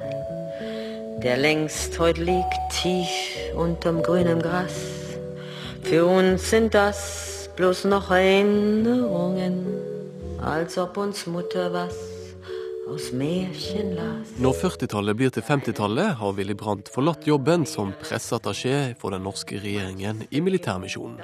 der 1.22 1.36
längst 1.36 1.98
heut 1.98 2.16
liegt 2.16 2.54
tief 2.70 3.08
unterm 3.54 4.02
grünen 4.02 4.40
Gras. 4.40 4.72
Für 5.82 6.06
uns 6.06 6.48
sind 6.48 6.74
das 6.74 7.50
bloß 7.56 7.84
noch 7.84 8.10
Erinnerungen, 8.10 9.66
als 10.42 10.78
ob 10.78 10.96
uns 10.96 11.26
Mutter 11.26 11.72
was 11.72 12.15
Når 12.86 14.52
40-tallet 14.60 15.16
blir 15.18 15.32
til 15.34 15.42
50-tallet, 15.42 16.12
har 16.20 16.34
Willy 16.36 16.54
Brandt 16.54 16.86
forlatt 16.94 17.26
jobben 17.26 17.64
som 17.66 17.90
presseattaché 17.98 18.94
for 19.00 19.10
den 19.10 19.24
norske 19.26 19.58
regjeringen 19.58 20.20
i 20.30 20.38
militærmisjonen. 20.38 21.18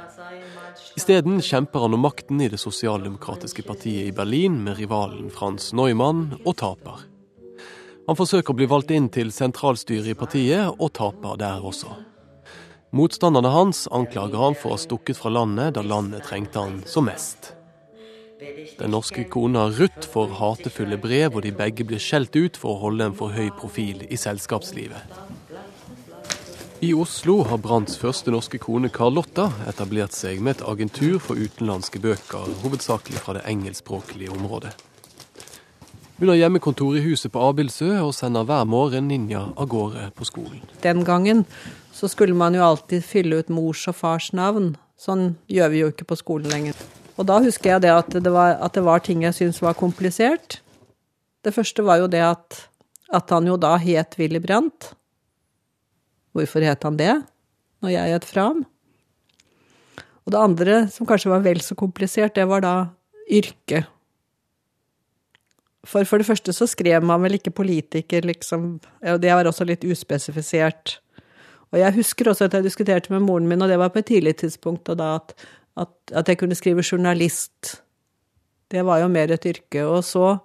Isteden 0.98 1.38
kjemper 1.38 1.86
han 1.86 1.94
om 1.94 2.02
makten 2.02 2.42
i 2.42 2.50
det 2.50 2.58
sosialdemokratiske 2.58 3.62
partiet 3.62 4.10
i 4.10 4.16
Berlin 4.16 4.58
med 4.64 4.80
rivalen 4.82 5.30
Frans 5.30 5.70
Neumann, 5.70 6.40
og 6.42 6.58
taper. 6.58 7.06
Han 8.08 8.18
forsøker 8.18 8.50
å 8.50 8.58
bli 8.58 8.66
valgt 8.66 8.90
inn 8.90 9.06
til 9.14 9.30
sentralstyret 9.30 10.10
i 10.10 10.18
partiet, 10.18 10.66
og 10.66 10.90
taper 10.98 11.38
der 11.38 11.62
også. 11.62 11.94
Motstanderne 12.90 13.54
hans 13.54 13.86
anklager 13.94 14.48
han 14.48 14.58
for 14.58 14.74
å 14.74 14.80
ha 14.80 14.82
stukket 14.82 15.22
fra 15.22 15.30
landet 15.30 15.78
da 15.78 15.86
landet 15.86 16.26
trengte 16.26 16.58
han 16.58 16.82
som 16.90 17.06
mest. 17.06 17.54
Den 18.78 18.90
norske 18.90 19.24
kona 19.30 19.68
Ruth 19.70 20.08
får 20.10 20.32
hatefulle 20.38 20.96
brev, 20.98 21.36
og 21.36 21.44
de 21.44 21.52
begge 21.54 21.84
blir 21.86 22.02
skjelt 22.02 22.34
ut 22.34 22.56
for 22.58 22.74
å 22.74 22.80
holde 22.86 23.06
en 23.06 23.16
for 23.18 23.34
høy 23.34 23.52
profil 23.54 24.02
i 24.08 24.18
selskapslivet. 24.18 25.18
I 26.82 26.90
Oslo 26.98 27.44
har 27.46 27.60
Brandts 27.62 27.94
første 27.94 28.32
norske 28.34 28.58
kone 28.58 28.88
Carlotta 28.90 29.44
etablert 29.70 30.16
seg 30.16 30.40
med 30.42 30.56
et 30.56 30.64
agentur 30.66 31.20
for 31.22 31.38
utenlandske 31.38 32.00
bøker, 32.02 32.48
hovedsakelig 32.64 33.22
fra 33.22 33.36
det 33.36 33.44
engelskspråklige 33.52 34.34
området. 34.34 34.72
Hun 36.18 36.32
har 36.32 36.40
hjemmekontor 36.40 36.96
i 36.98 37.04
huset 37.04 37.30
på 37.34 37.44
Abildsø 37.46 37.92
og 38.00 38.10
sender 38.14 38.46
hver 38.46 38.66
morgen 38.66 39.06
Ninja 39.10 39.44
av 39.54 39.68
gårde 39.70 40.08
på 40.18 40.26
skolen. 40.26 40.64
Den 40.82 41.04
gangen 41.06 41.44
så 41.94 42.10
skulle 42.10 42.34
man 42.34 42.58
jo 42.58 42.66
alltid 42.66 43.06
fylle 43.06 43.38
ut 43.38 43.54
mors 43.54 43.86
og 43.86 44.00
fars 44.00 44.32
navn. 44.34 44.72
Sånn 44.98 45.36
gjør 45.46 45.70
vi 45.70 45.84
jo 45.84 45.92
ikke 45.94 46.08
på 46.10 46.18
skolen 46.18 46.50
lenger. 46.50 46.82
Og 47.22 47.28
da 47.30 47.38
husker 47.38 47.76
jeg 47.76 47.84
det 47.84 47.92
at 47.94 48.10
det 48.18 48.32
var, 48.34 48.56
at 48.58 48.74
det 48.74 48.82
var 48.82 49.02
ting 49.06 49.22
jeg 49.22 49.36
syntes 49.36 49.62
var 49.62 49.78
komplisert. 49.78 50.58
Det 51.46 51.54
første 51.54 51.84
var 51.86 52.00
jo 52.02 52.08
det 52.10 52.22
at, 52.26 52.64
at 53.14 53.30
han 53.30 53.46
jo 53.46 53.54
da 53.60 53.76
het 53.78 54.18
Willy 54.18 54.40
Brandt. 54.42 54.90
Hvorfor 56.34 56.66
het 56.66 56.82
han 56.82 56.98
det, 56.98 57.14
når 57.84 57.94
jeg 57.94 58.16
het 58.16 58.26
Fram? 58.26 58.64
Og 60.26 60.34
det 60.34 60.40
andre, 60.40 60.76
som 60.90 61.06
kanskje 61.06 61.30
var 61.30 61.46
vel 61.46 61.62
så 61.62 61.78
komplisert, 61.78 62.34
det 62.34 62.48
var 62.50 62.64
da 62.64 62.74
yrke. 63.30 63.84
For 65.86 66.06
for 66.06 66.18
det 66.18 66.26
første 66.26 66.54
så 66.54 66.66
skrev 66.70 67.02
man 67.06 67.22
vel 67.22 67.38
ikke 67.38 67.54
politiker, 67.54 68.26
liksom. 68.26 68.80
Det 69.02 69.30
var 69.30 69.46
også 69.46 69.66
litt 69.66 69.86
uspesifisert. 69.86 70.98
Og 71.72 71.78
jeg 71.80 71.94
husker 71.96 72.30
også 72.30 72.46
at 72.46 72.54
jeg 72.54 72.66
diskuterte 72.66 73.14
med 73.14 73.22
moren 73.26 73.48
min, 73.50 73.62
og 73.62 73.70
det 73.70 73.78
var 73.78 73.90
på 73.94 74.02
et 74.02 74.10
tidlig 74.10 74.36
tidspunkt, 74.42 74.88
og 74.88 74.98
da 74.98 75.16
at 75.20 75.34
at, 75.78 75.92
at, 76.12 76.28
jeg 76.28 76.40
kunne 76.40 76.56
skrive 76.58 76.84
journalist. 76.84 77.78
Det 78.72 78.84
var 78.84 79.02
jo 79.02 79.10
mer 79.12 79.32
et 79.32 79.46
yrke. 79.46 79.84
Og 79.86 80.04
så 80.04 80.38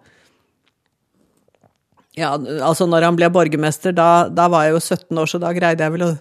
Ja, 2.17 2.31
altså 2.65 2.87
når 2.89 3.03
han 3.05 3.17
ble 3.19 3.27
borgermester, 3.29 3.93
da, 3.93 4.27
da 4.33 4.47
var 4.49 4.65
jeg 4.65 4.73
jo 4.73 4.79
17 4.81 5.19
år, 5.21 5.27
så 5.29 5.37
da 5.37 5.51
greide 5.53 5.85
jeg 5.85 5.93
vel 5.93 6.05
å 6.07 6.13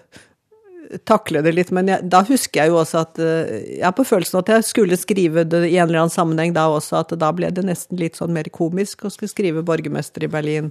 takle 1.09 1.41
det 1.41 1.53
litt. 1.55 1.71
Men 1.73 1.89
jeg, 1.89 2.05
da 2.11 2.21
husker 2.27 2.61
jeg 2.61 2.71
jo 2.71 2.77
også 2.81 3.01
at 3.01 3.21
eh, 3.23 3.55
Jeg 3.77 3.85
har 3.85 3.95
på 3.97 4.05
følelsen 4.07 4.39
at 4.39 4.51
jeg 4.53 4.67
skulle 4.67 4.99
skrive 4.99 5.43
det 5.47 5.63
i 5.67 5.77
en 5.77 5.87
eller 5.87 6.03
annen 6.03 6.13
sammenheng 6.13 6.53
da 6.55 6.67
også, 6.71 7.01
at 7.01 7.15
da 7.19 7.31
ble 7.35 7.49
det 7.53 7.65
nesten 7.65 7.99
litt 7.99 8.19
sånn 8.19 8.35
mer 8.35 8.49
komisk 8.53 9.07
å 9.07 9.11
skulle 9.13 9.31
skrive 9.31 9.65
borgermester 9.65 10.27
i 10.27 10.31
Berlin 10.31 10.69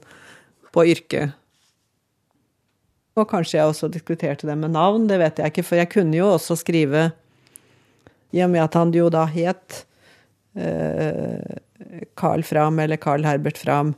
på 0.74 0.86
yrket. 0.92 1.34
Og 3.16 3.28
kanskje 3.30 3.58
jeg 3.58 3.70
også 3.70 3.88
diskuterte 3.88 4.48
det 4.48 4.58
med 4.60 4.74
navn, 4.76 5.06
det 5.08 5.18
vet 5.22 5.38
jeg 5.40 5.52
ikke, 5.52 5.64
for 5.64 5.80
jeg 5.80 5.92
kunne 5.94 6.18
jo 6.18 6.34
også 6.34 6.58
skrive 6.60 7.08
i 8.34 8.42
og 8.44 8.50
med 8.52 8.64
at 8.64 8.74
han 8.78 8.92
jo 8.94 9.08
da 9.12 9.24
het 9.30 9.84
eh, 10.58 11.56
Carl 12.18 12.42
Fram, 12.46 12.78
eller 12.82 12.96
Carl 12.96 13.24
Herbert 13.24 13.58
Fram. 13.58 13.94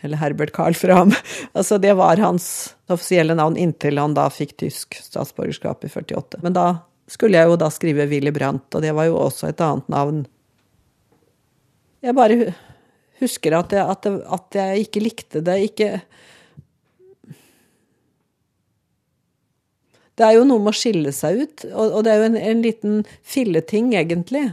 Eller 0.00 0.20
Herbert 0.20 0.52
Carl 0.56 0.74
Fram. 0.74 1.12
altså, 1.52 1.78
det 1.78 1.94
var 1.98 2.20
hans 2.22 2.76
offisielle 2.88 3.34
navn 3.34 3.56
inntil 3.56 3.98
han 3.98 4.16
da 4.16 4.28
fikk 4.32 4.56
tysk 4.62 4.98
statsborgerskap 5.00 5.84
i 5.84 5.90
48. 5.92 6.42
Men 6.44 6.56
da 6.56 6.66
skulle 7.10 7.38
jeg 7.38 7.50
jo 7.50 7.58
da 7.60 7.70
skrive 7.70 8.08
Willy 8.10 8.32
Brandt, 8.34 8.68
og 8.74 8.82
det 8.82 8.94
var 8.96 9.08
jo 9.08 9.18
også 9.20 9.50
et 9.50 9.62
annet 9.62 9.92
navn. 9.92 10.24
Jeg 12.04 12.14
bare 12.16 12.54
husker 13.20 13.56
at 13.58 13.72
jeg, 13.74 13.86
at, 13.86 14.06
jeg, 14.06 14.22
at 14.36 14.58
jeg 14.60 14.86
ikke 14.86 15.02
likte 15.02 15.42
det. 15.44 15.56
Ikke 15.70 15.90
Det 20.16 20.24
er 20.24 20.38
jo 20.38 20.46
noe 20.48 20.62
med 20.64 20.72
å 20.72 20.78
skille 20.78 21.12
seg 21.12 21.42
ut, 21.42 21.64
og, 21.76 21.98
det 22.06 22.12
er 22.12 22.22
jo 22.22 22.28
en, 22.30 22.38
en, 22.40 22.60
liten 22.64 23.00
filleting, 23.20 23.90
egentlig. 24.00 24.46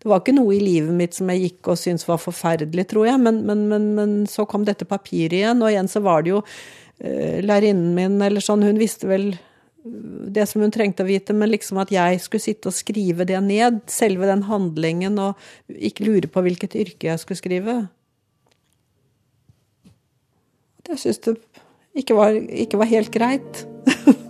Det 0.00 0.08
var 0.08 0.22
ikke 0.22 0.32
noe 0.38 0.54
i 0.56 0.62
livet 0.62 0.96
mitt 0.96 1.16
som 1.16 1.28
jeg 1.28 1.42
gikk 1.42 1.72
og 1.74 1.80
syntes 1.80 2.08
var 2.08 2.22
forferdelig, 2.22 2.86
tror 2.88 3.10
jeg, 3.10 3.20
men, 3.20 3.42
men, 3.48 3.66
men, 3.68 3.90
men 3.98 4.14
så 4.30 4.46
kom 4.48 4.64
dette 4.64 4.88
papiret 4.88 5.36
igjen, 5.42 5.60
og 5.60 5.68
igjen 5.68 5.90
så 5.92 6.00
var 6.06 6.24
det 6.24 6.32
jo 6.32 6.40
uh, 6.40 7.36
lærerinnen 7.44 7.92
min 7.98 8.16
eller 8.24 8.44
sånn, 8.44 8.64
hun 8.64 8.80
visste 8.80 9.10
vel 9.10 9.34
det 9.84 10.46
som 10.48 10.64
hun 10.64 10.72
trengte 10.72 11.04
å 11.04 11.08
vite, 11.08 11.36
men 11.36 11.52
liksom 11.52 11.80
at 11.80 11.92
jeg 11.92 12.20
skulle 12.24 12.44
sitte 12.44 12.72
og 12.72 12.76
skrive 12.76 13.28
det 13.28 13.40
ned, 13.44 13.80
selve 13.92 14.28
den 14.28 14.46
handlingen, 14.48 15.20
og 15.20 15.36
ikke 15.68 16.08
lure 16.08 16.32
på 16.32 16.44
hvilket 16.44 16.76
yrke 16.80 17.10
jeg 17.12 17.22
skulle 17.22 17.40
skrive. 17.40 17.76
Jeg 20.90 20.98
syns 21.04 21.22
det 21.28 21.36
ikke 22.00 22.16
var, 22.18 22.34
ikke 22.34 22.80
var 22.80 22.90
helt 22.90 23.12
greit. 23.14 23.64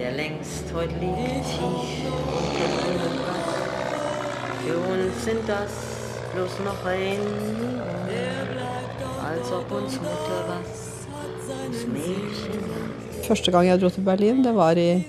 der 0.00 0.12
längst 0.12 0.64
heute 0.74 0.94
liegt 0.94 1.44
tief. 1.52 2.08
Für 4.64 4.78
uns 4.92 5.24
sind 5.24 5.44
das 5.46 5.72
bloß 6.32 6.54
noch 6.64 6.86
Erinnerungen, 6.86 7.82
als 9.30 9.52
ob 9.52 9.70
uns 9.72 10.00
Mutter 10.00 10.40
was 10.48 10.72
ums 11.64 11.86
Mädchen 11.86 12.60
Første 13.28 13.52
gang 13.52 13.66
jeg 13.66 13.80
dro 13.80 13.88
til 13.88 14.00
Berlin, 14.00 14.44
det 14.44 14.54
var 14.56 14.72
i 14.72 15.04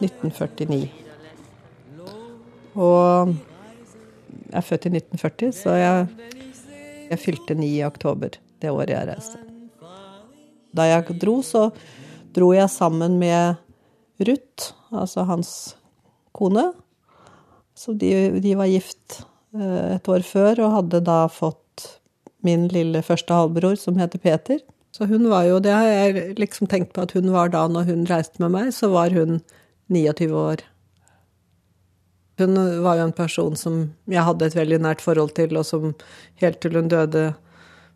1949. 0.00 0.88
Og 2.74 3.34
jeg 4.46 4.56
er 4.56 4.60
født 4.60 4.86
i 4.86 4.94
1940, 4.94 5.52
så 5.52 5.70
jeg, 5.70 6.06
jeg 7.10 7.18
fylte 7.18 7.54
ni 7.54 7.74
i 7.80 7.84
oktober 7.84 8.38
det 8.62 8.70
året 8.70 8.94
jeg 8.94 9.08
reiste. 9.08 9.38
Da 10.76 10.88
jeg 10.88 11.20
dro, 11.20 11.42
så 11.42 11.70
dro 12.36 12.52
jeg 12.52 12.70
sammen 12.70 13.18
med 13.18 13.65
Ruth, 14.24 14.72
altså 14.94 15.26
hans 15.28 15.50
kone. 16.36 16.70
Så 17.76 17.92
de, 17.92 18.12
de 18.40 18.54
var 18.56 18.70
gift 18.70 19.20
eh, 19.56 19.96
et 19.96 20.08
år 20.08 20.24
før 20.24 20.62
og 20.64 20.74
hadde 20.78 21.02
da 21.04 21.26
fått 21.32 21.62
min 22.46 22.68
lille 22.72 23.02
første 23.04 23.34
halvbror, 23.34 23.76
som 23.80 23.98
heter 24.00 24.22
Peter. 24.22 24.62
Så 24.96 25.04
hun 25.10 25.26
var 25.28 25.44
jo 25.44 25.58
Det 25.60 25.74
har 25.74 25.84
jeg 25.84 26.38
liksom 26.40 26.70
tenkt 26.72 26.94
på 26.96 27.04
at 27.04 27.12
hun 27.12 27.28
var 27.34 27.50
da 27.52 27.66
når 27.68 27.90
hun 27.90 28.06
reiste 28.08 28.40
med 28.40 28.54
meg, 28.54 28.72
så 28.72 28.88
var 28.94 29.12
hun 29.12 29.42
29 29.92 30.32
år. 30.32 30.64
Hun 32.40 32.56
var 32.84 32.98
jo 32.98 33.04
en 33.08 33.16
person 33.16 33.56
som 33.56 33.76
jeg 34.08 34.24
hadde 34.24 34.48
et 34.48 34.56
veldig 34.56 34.78
nært 34.84 35.04
forhold 35.04 35.34
til, 35.36 35.56
og 35.56 35.64
som 35.68 35.92
helt 36.40 36.60
til 36.60 36.76
hun 36.76 36.88
døde 36.92 37.30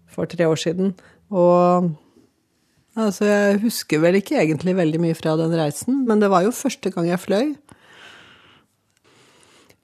for 0.09 0.29
tre 0.29 0.49
år 0.49 0.61
siden. 0.61 0.95
Og 1.31 1.91
altså, 2.99 3.27
jeg 3.29 3.61
husker 3.65 4.01
vel 4.03 4.19
ikke 4.21 4.39
egentlig 4.41 4.77
veldig 4.79 5.01
mye 5.03 5.19
fra 5.19 5.37
den 5.39 5.55
reisen, 5.59 6.05
men 6.09 6.23
det 6.23 6.31
var 6.33 6.47
jo 6.47 6.55
første 6.55 6.93
gang 6.95 7.11
jeg 7.11 7.23
fløy. 7.23 7.53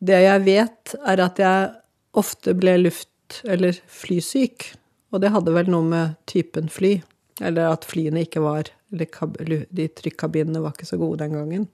Det 0.07 0.19
jeg 0.23 0.45
vet, 0.45 0.97
er 1.07 1.23
at 1.25 1.39
jeg 1.41 1.71
ofte 2.17 2.55
ble 2.57 2.77
luft- 2.83 3.41
eller 3.45 3.77
flysyk. 3.91 4.73
Og 5.13 5.23
det 5.23 5.33
hadde 5.35 5.55
vel 5.55 5.71
noe 5.71 5.87
med 5.87 6.17
typen 6.31 6.69
fly. 6.73 6.99
Eller 7.43 7.69
at 7.69 7.85
flyene 7.85 8.23
ikke 8.25 8.41
var 8.41 8.71
Eller 8.95 9.67
de 9.75 9.89
trykkabinene 9.91 10.63
var 10.63 10.73
ikke 10.73 10.87
så 10.87 10.97
gode 10.97 11.19
den 11.19 11.35
gangen. 11.35 11.65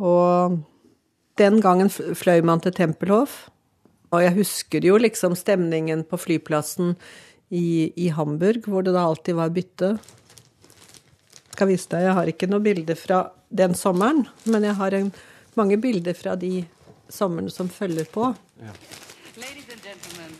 Og 0.00 0.56
den 1.36 1.60
gangen 1.60 1.90
fløy 1.90 2.40
man 2.42 2.60
til 2.60 2.72
Tempelhof. 2.72 3.50
Og 4.10 4.22
jeg 4.22 4.32
husker 4.38 4.80
jo 4.80 4.96
liksom 4.96 5.36
stemningen 5.36 6.04
på 6.08 6.16
flyplassen 6.16 6.94
i, 7.50 7.92
i 7.96 8.08
Hamburg, 8.08 8.64
hvor 8.64 8.82
det 8.82 8.94
da 8.96 9.04
alltid 9.04 9.36
var 9.36 9.52
bytte. 9.52 9.98
Jeg 11.56 11.62
skal 11.62 11.70
vise 11.70 11.88
deg, 11.88 12.02
jeg 12.04 12.14
har 12.18 12.28
ikke 12.28 12.46
noen 12.52 12.64
bilder 12.66 12.98
fra 13.00 13.18
den 13.48 13.72
sommeren, 13.72 14.26
men 14.44 14.64
jeg 14.66 14.76
har 14.76 14.92
en, 14.92 15.06
mange 15.56 15.78
bilder 15.80 16.12
fra 16.12 16.34
de 16.36 16.66
somrene 17.08 17.48
som 17.48 17.70
følger 17.72 18.04
på. 18.12 18.26
Ja. 18.60 18.74
Ladies 19.40 19.70
and 19.72 19.80
gentlemen, 19.80 20.34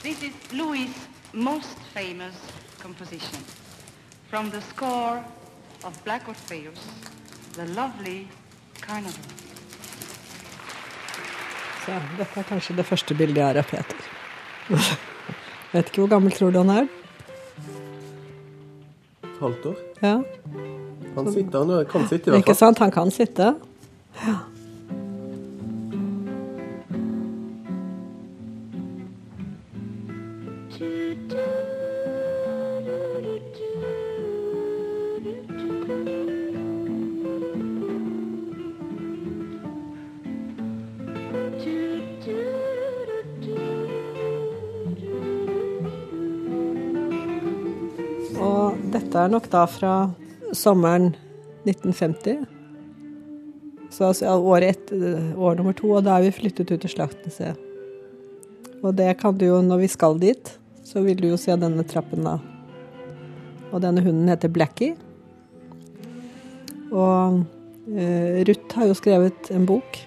this 0.00 0.22
is 0.24 0.32
Louis' 0.56 0.96
most 1.34 1.76
famous 1.92 2.32
composition 2.80 3.44
from 4.30 4.48
the 4.50 4.62
score 4.70 5.20
of 5.84 5.92
Black 6.04 6.26
Orpheus, 6.26 6.88
the 7.52 7.68
lovely 7.76 8.24
Carnival. 8.80 9.28
Så 11.84 12.00
dette 12.16 12.40
er 12.40 12.48
kanskje 12.48 12.78
det 12.80 12.88
første 12.88 13.18
bildet 13.20 13.42
jeg 13.42 13.50
har 13.50 13.60
av 13.60 13.68
Peter. 13.68 14.00
Vet 15.76 15.92
ikke 15.92 16.06
hvor 16.06 16.16
gammel 16.16 16.32
tror 16.32 16.56
du 16.56 16.62
han 16.64 16.74
er? 16.78 16.90
Halvt 19.44 19.72
år? 19.74 19.89
Ja. 20.02 20.20
Han 21.16 21.32
sitter, 21.32 21.58
han 21.58 21.86
kan 21.90 22.06
sitte 22.08 22.30
i 22.30 22.32
hvert 22.32 22.32
fall. 22.32 22.38
Ikke 22.38 22.54
sant, 22.54 22.78
han 22.78 22.90
kan 22.94 23.10
sitte. 23.10 23.54
Ja. 24.26 24.36
Dette 49.10 49.24
er 49.26 49.30
nok 49.32 49.46
da 49.50 49.64
fra 49.66 49.92
sommeren 50.54 51.08
1950. 51.66 52.44
Så 53.90 54.04
altså 54.06 54.36
året 54.38 54.76
etter, 54.76 55.32
år 55.34 55.56
nummer 55.58 55.74
to, 55.74 55.88
og 55.96 56.04
da 56.06 56.14
er 56.14 56.28
vi 56.28 56.36
flyttet 56.36 56.70
ut 56.70 56.78
til 56.84 56.92
Slaktmuseet. 56.92 57.58
Og 58.86 58.94
det 58.94 59.08
kan 59.18 59.34
du 59.34 59.48
jo, 59.48 59.56
når 59.66 59.80
vi 59.82 59.88
skal 59.90 60.14
dit, 60.22 60.52
så 60.86 61.02
vil 61.02 61.18
du 61.18 61.26
jo 61.26 61.40
se 61.42 61.56
denne 61.58 61.82
trappen 61.90 62.22
da. 62.22 62.36
Og 63.72 63.82
denne 63.82 64.04
hunden 64.06 64.30
heter 64.30 64.54
Blackie. 64.54 64.94
Og 66.94 67.42
eh, 67.90 68.46
Ruth 68.46 68.78
har 68.78 68.92
jo 68.92 69.00
skrevet 69.00 69.50
en 69.50 69.66
bok, 69.66 69.98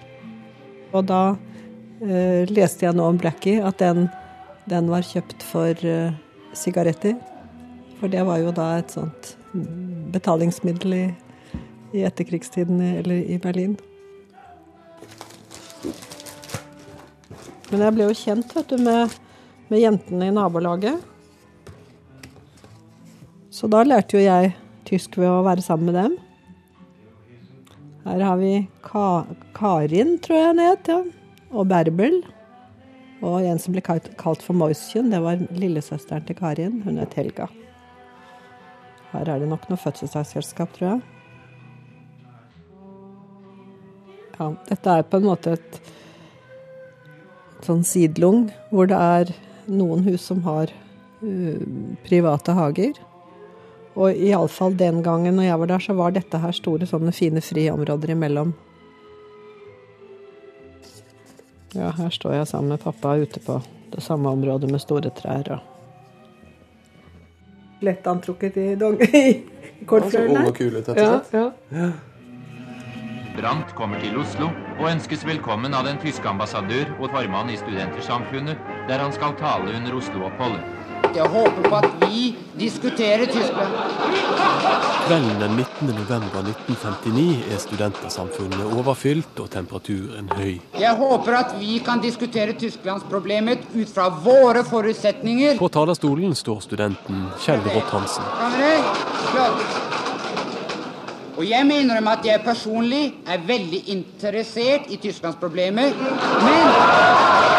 og 0.96 1.04
da 1.12 1.20
eh, 2.00 2.48
leste 2.48 2.88
jeg 2.88 2.96
nå 2.96 3.12
om 3.12 3.20
Blackie 3.20 3.60
at 3.60 3.84
den, 3.84 4.08
den 4.64 4.88
var 4.88 5.04
kjøpt 5.04 5.44
for 5.52 5.76
eh, 5.92 6.16
sigaretter. 6.56 7.20
For 8.04 8.12
det 8.12 8.20
var 8.28 8.36
jo 8.36 8.50
da 8.52 8.64
et 8.76 8.90
sånt 8.92 9.28
betalingsmiddel 10.12 10.92
i, 10.92 11.04
i 11.96 12.02
etterkrigstiden 12.04 12.82
eller 13.00 13.22
i 13.32 13.38
Berlin. 13.40 13.78
Men 17.70 17.86
jeg 17.86 17.94
ble 17.96 18.10
jo 18.10 18.18
kjent 18.18 18.52
vet 18.58 18.74
du, 18.74 18.76
med, 18.84 19.16
med 19.72 19.80
jentene 19.86 20.28
i 20.28 20.36
nabolaget. 20.36 21.00
Så 23.48 23.72
da 23.72 23.80
lærte 23.88 24.20
jo 24.20 24.26
jeg 24.26 24.52
tysk 24.84 25.16
ved 25.16 25.32
å 25.32 25.40
være 25.48 25.64
sammen 25.64 25.88
med 25.88 26.00
dem. 26.02 26.20
Her 28.04 28.28
har 28.28 28.38
vi 28.44 28.54
Ka 28.84 29.24
Karin, 29.56 30.18
tror 30.20 30.42
jeg 30.42 30.52
hun 30.52 30.64
het, 30.66 30.92
ja. 30.92 31.00
Og 31.56 31.72
Berbel. 31.72 32.20
Og 33.24 33.40
en 33.48 33.56
som 33.56 33.72
ble 33.72 33.80
kalt, 33.80 34.12
kalt 34.20 34.44
for 34.44 34.52
Moischen, 34.52 35.08
det 35.08 35.24
var 35.24 35.40
lillesøsteren 35.56 36.28
til 36.28 36.42
Karin. 36.44 36.82
Hun 36.84 37.00
het 37.00 37.16
Helga. 37.16 37.48
Her 39.14 39.28
er 39.30 39.42
det 39.42 39.48
nok 39.48 39.68
noe 39.70 39.78
fødselsdagsselskap, 39.78 40.72
tror 40.74 40.88
jeg. 40.88 41.02
Ja, 44.34 44.48
dette 44.66 44.94
er 44.98 45.04
på 45.06 45.20
en 45.20 45.28
måte 45.28 45.54
et, 45.54 45.76
sånn 47.64 47.84
sidelung 47.86 48.48
hvor 48.68 48.90
det 48.90 48.98
er 48.98 49.30
noen 49.70 50.02
hus 50.04 50.26
som 50.26 50.42
har 50.44 50.72
uh, 51.22 51.60
private 52.04 52.56
hager. 52.58 52.98
Og 53.94 54.18
iallfall 54.18 54.74
den 54.76 54.98
gangen 55.06 55.38
når 55.38 55.46
jeg 55.46 55.60
var 55.62 55.70
der, 55.70 55.84
så 55.86 55.94
var 55.96 56.16
dette 56.16 56.40
her 56.42 56.56
store, 56.56 56.88
sånne 56.90 57.14
fine 57.14 57.40
friområder 57.44 58.12
imellom. 58.16 58.50
Ja, 61.74 61.92
her 61.94 62.10
står 62.14 62.40
jeg 62.40 62.50
sammen 62.50 62.74
med 62.74 62.82
pappa 62.82 63.14
ute 63.22 63.40
på 63.42 63.60
det 63.94 64.02
samme 64.02 64.34
området 64.34 64.70
med 64.70 64.82
store 64.82 65.14
trær. 65.14 65.54
og 65.54 65.73
lett 67.80 68.06
antrukket 68.06 68.56
i, 68.56 68.66
dong, 68.78 69.00
i 69.22 69.84
kortfløyelen. 69.86 70.36
Altså 70.36 70.42
ung 70.42 70.50
og 70.50 70.58
kul 70.58 70.76
ut, 70.78 70.88
rett 70.88 70.98
og 70.98 71.30
slett. 71.30 71.32
Ja, 71.34 71.46
ja. 71.80 71.92
Brandt 73.34 73.74
kommer 73.74 73.98
til 73.98 74.14
Oslo 74.20 74.52
og 74.78 74.86
ønskes 74.92 75.24
velkommen 75.26 75.74
av 75.74 75.88
den 75.88 75.98
tyske 75.98 76.28
ambassadør 76.30 76.92
og 77.00 77.08
formann 77.10 77.50
i 77.50 77.58
Studentersamfunnet, 77.58 78.60
der 78.86 79.02
han 79.02 79.14
skal 79.16 79.34
tale 79.40 79.74
under 79.74 79.98
Oslo-oppholdet 79.98 80.83
jeg 81.14 81.28
håper 81.30 81.68
på 81.68 81.76
at 81.76 81.90
vi 82.02 82.34
diskuterer 82.58 83.26
Tyskland. 83.26 83.74
Kvelden 85.06 85.40
den 85.40 85.56
19. 85.56 85.86
november 85.86 86.40
1959 86.48 87.52
er 87.52 87.60
Studentersamfunnet 87.62 88.74
overfylt 88.78 89.40
og 89.44 89.50
temperaturen 89.52 90.30
høy. 90.34 90.58
Jeg 90.80 90.94
håper 90.98 91.38
at 91.38 91.54
vi 91.60 91.78
kan 91.86 92.02
diskutere 92.02 92.56
Tysklandsproblemet 92.58 93.66
ut 93.74 93.94
fra 93.94 94.08
våre 94.24 94.64
forutsetninger. 94.66 95.58
På 95.60 95.68
talerstolen 95.68 96.34
står 96.34 96.64
studenten 96.66 97.26
Kjell 97.44 97.62
Rott 97.68 97.94
Hansen. 97.94 98.24
Og 101.34 101.42
jeg 101.48 101.66
må 101.66 101.80
innrømme 101.82 102.14
at 102.14 102.26
jeg 102.26 102.42
personlig 102.46 103.04
er 103.26 103.42
veldig 103.46 103.82
interessert 103.90 104.90
i 104.94 105.00
Tysklandsproblemet. 105.02 105.98
Men 106.46 107.53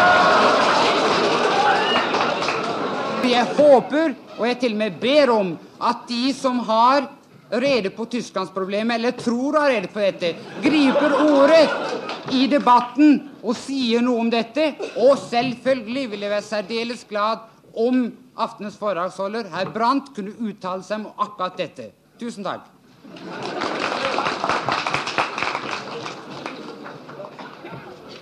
jeg 3.24 3.44
håper, 3.56 4.14
og 4.38 4.46
jeg 4.48 4.58
til 4.60 4.74
og 4.76 4.80
med 4.82 4.98
ber 5.00 5.32
om, 5.32 5.54
at 5.80 6.04
de 6.08 6.32
som 6.36 6.58
har 6.66 7.06
rede 7.50 7.90
på 7.94 8.04
Tysklandsproblemet, 8.10 8.96
eller 8.98 9.10
tror 9.10 9.58
har 9.60 9.70
rede 9.70 9.90
på 9.92 10.02
dette, 10.02 10.34
griper 10.62 11.14
ordet 11.22 12.34
i 12.34 12.46
debatten 12.50 13.20
og 13.42 13.54
sier 13.58 14.02
noe 14.02 14.24
om 14.24 14.30
dette. 14.32 14.72
Og 14.96 15.18
selvfølgelig 15.28 16.10
vil 16.10 16.26
jeg 16.26 16.34
være 16.34 16.46
særdeles 16.48 17.04
glad 17.08 17.44
om 17.76 18.08
aftenens 18.36 18.78
foredragsholder, 18.80 19.50
herr 19.52 19.70
Brandt, 19.72 20.12
kunne 20.16 20.34
uttale 20.40 20.84
seg 20.84 21.04
om 21.04 21.12
akkurat 21.22 21.56
dette. 21.60 21.90
Tusen 22.20 22.44
takk. 22.44 22.72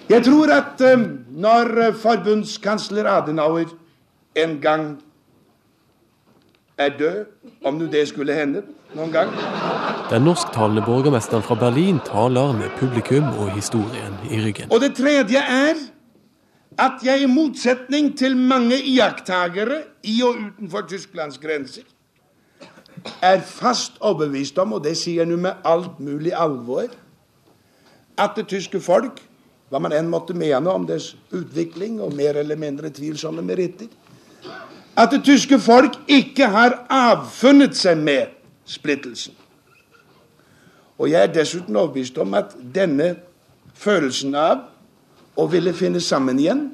Jeg 0.05 0.21
tror 0.27 0.51
at 0.53 0.83
uh, 0.85 1.07
når 1.33 1.95
forbundskansler 2.03 3.09
Adenauer 3.09 3.73
en 4.37 4.61
gang 4.61 4.87
er 6.79 6.89
død, 6.99 7.25
om 7.65 7.79
nå 7.79 7.87
det 7.87 8.09
skulle 8.09 8.35
hende 8.35 8.63
noen 8.95 9.13
gang. 9.15 9.31
Den 10.11 10.27
norsktalende 10.27 10.83
borgermesteren 10.87 11.43
fra 11.43 11.55
Berlin 11.59 12.01
taler 12.07 12.53
med 12.53 12.71
publikum 12.79 13.29
og 13.39 13.51
historien 13.55 14.17
i 14.31 14.41
ryggen. 14.43 14.73
Og 14.73 14.81
det 14.81 14.95
tredje 14.99 15.39
er 15.39 15.75
at 16.79 17.05
jeg 17.07 17.23
i 17.23 17.31
motsetning 17.31 18.17
til 18.19 18.37
mange 18.37 18.81
iakttagere 18.83 19.83
i 20.03 20.21
og 20.27 20.41
utenfor 20.49 20.89
Tysklands 20.91 21.39
grenser 21.39 21.87
er 23.23 23.41
fast 23.41 23.99
overbevist 24.01 24.59
om, 24.59 24.77
og 24.77 24.85
det 24.85 24.97
sier 24.99 25.23
jeg 25.23 25.31
nå 25.31 25.39
med 25.45 25.67
alt 25.67 26.01
mulig 26.03 26.33
alvor, 26.35 26.89
at 28.19 28.37
det 28.39 28.47
tyske 28.51 28.81
folk, 28.81 29.21
hva 29.71 29.81
man 29.83 29.95
enn 29.95 30.11
måtte 30.11 30.37
mene 30.39 30.71
om 30.71 30.87
dets 30.87 31.13
utvikling 31.35 32.01
og 32.03 32.15
mer 32.15 32.39
eller 32.41 32.59
mindre 32.59 32.91
tvilsomme 32.95 33.43
meritter, 33.43 33.91
at 34.97 35.11
det 35.11 35.25
tyske 35.27 35.59
folk 35.59 35.97
ikke 36.09 36.47
har 36.51 36.77
avfunnet 36.91 37.77
seg 37.77 37.99
med 37.99 38.35
splittelsen. 38.67 39.35
Og 40.99 41.11
jeg 41.11 41.27
er 41.27 41.33
dessuten 41.35 41.77
overbevist 41.77 42.19
om 42.23 42.37
at 42.39 42.55
denne 42.75 43.17
følelsen 43.75 44.35
av 44.39 44.69
å 45.35 45.49
ville 45.51 45.75
finne 45.75 46.01
sammen 46.01 46.39
igjen, 46.39 46.69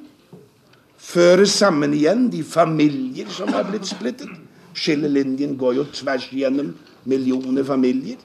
føre 1.00 1.46
sammen 1.48 1.94
igjen 1.96 2.28
de 2.32 2.42
familier 2.44 3.30
som 3.32 3.48
har 3.56 3.64
blitt 3.70 3.88
splittet 3.88 4.28
Skillelinjen 4.76 5.56
går 5.58 5.80
jo 5.80 5.86
tvers 5.92 6.28
gjennom 6.32 6.74
millioner 7.10 7.64
familier. 7.66 8.18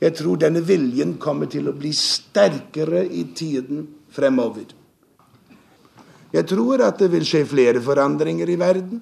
Jeg 0.00 0.14
tror 0.16 0.38
denne 0.40 0.62
viljen 0.64 1.16
kommer 1.20 1.48
til 1.52 1.68
å 1.68 1.74
bli 1.76 1.92
sterkere 1.96 3.04
i 3.06 3.26
tiden 3.36 3.86
fremover. 4.12 4.68
Jeg 6.36 6.44
tror 6.50 6.82
at 6.84 6.98
det 7.00 7.08
vil 7.14 7.24
skje 7.24 7.46
flere 7.48 7.80
forandringer 7.80 8.50
i 8.52 8.58
verden 8.60 9.00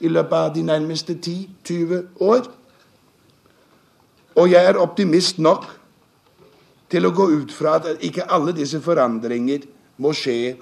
i 0.00 0.08
løpet 0.08 0.36
av 0.36 0.54
de 0.54 0.62
nærmeste 0.64 1.12
10-20 1.12 2.24
år. 2.24 2.46
Og 4.40 4.48
jeg 4.48 4.64
er 4.64 4.80
optimist 4.80 5.38
nok 5.42 5.66
til 6.90 7.04
å 7.06 7.12
gå 7.12 7.26
ut 7.42 7.52
fra 7.52 7.76
at 7.76 8.00
ikke 8.06 8.24
alle 8.32 8.54
disse 8.56 8.80
forandringer 8.80 9.66
må 10.00 10.14
skje 10.16 10.56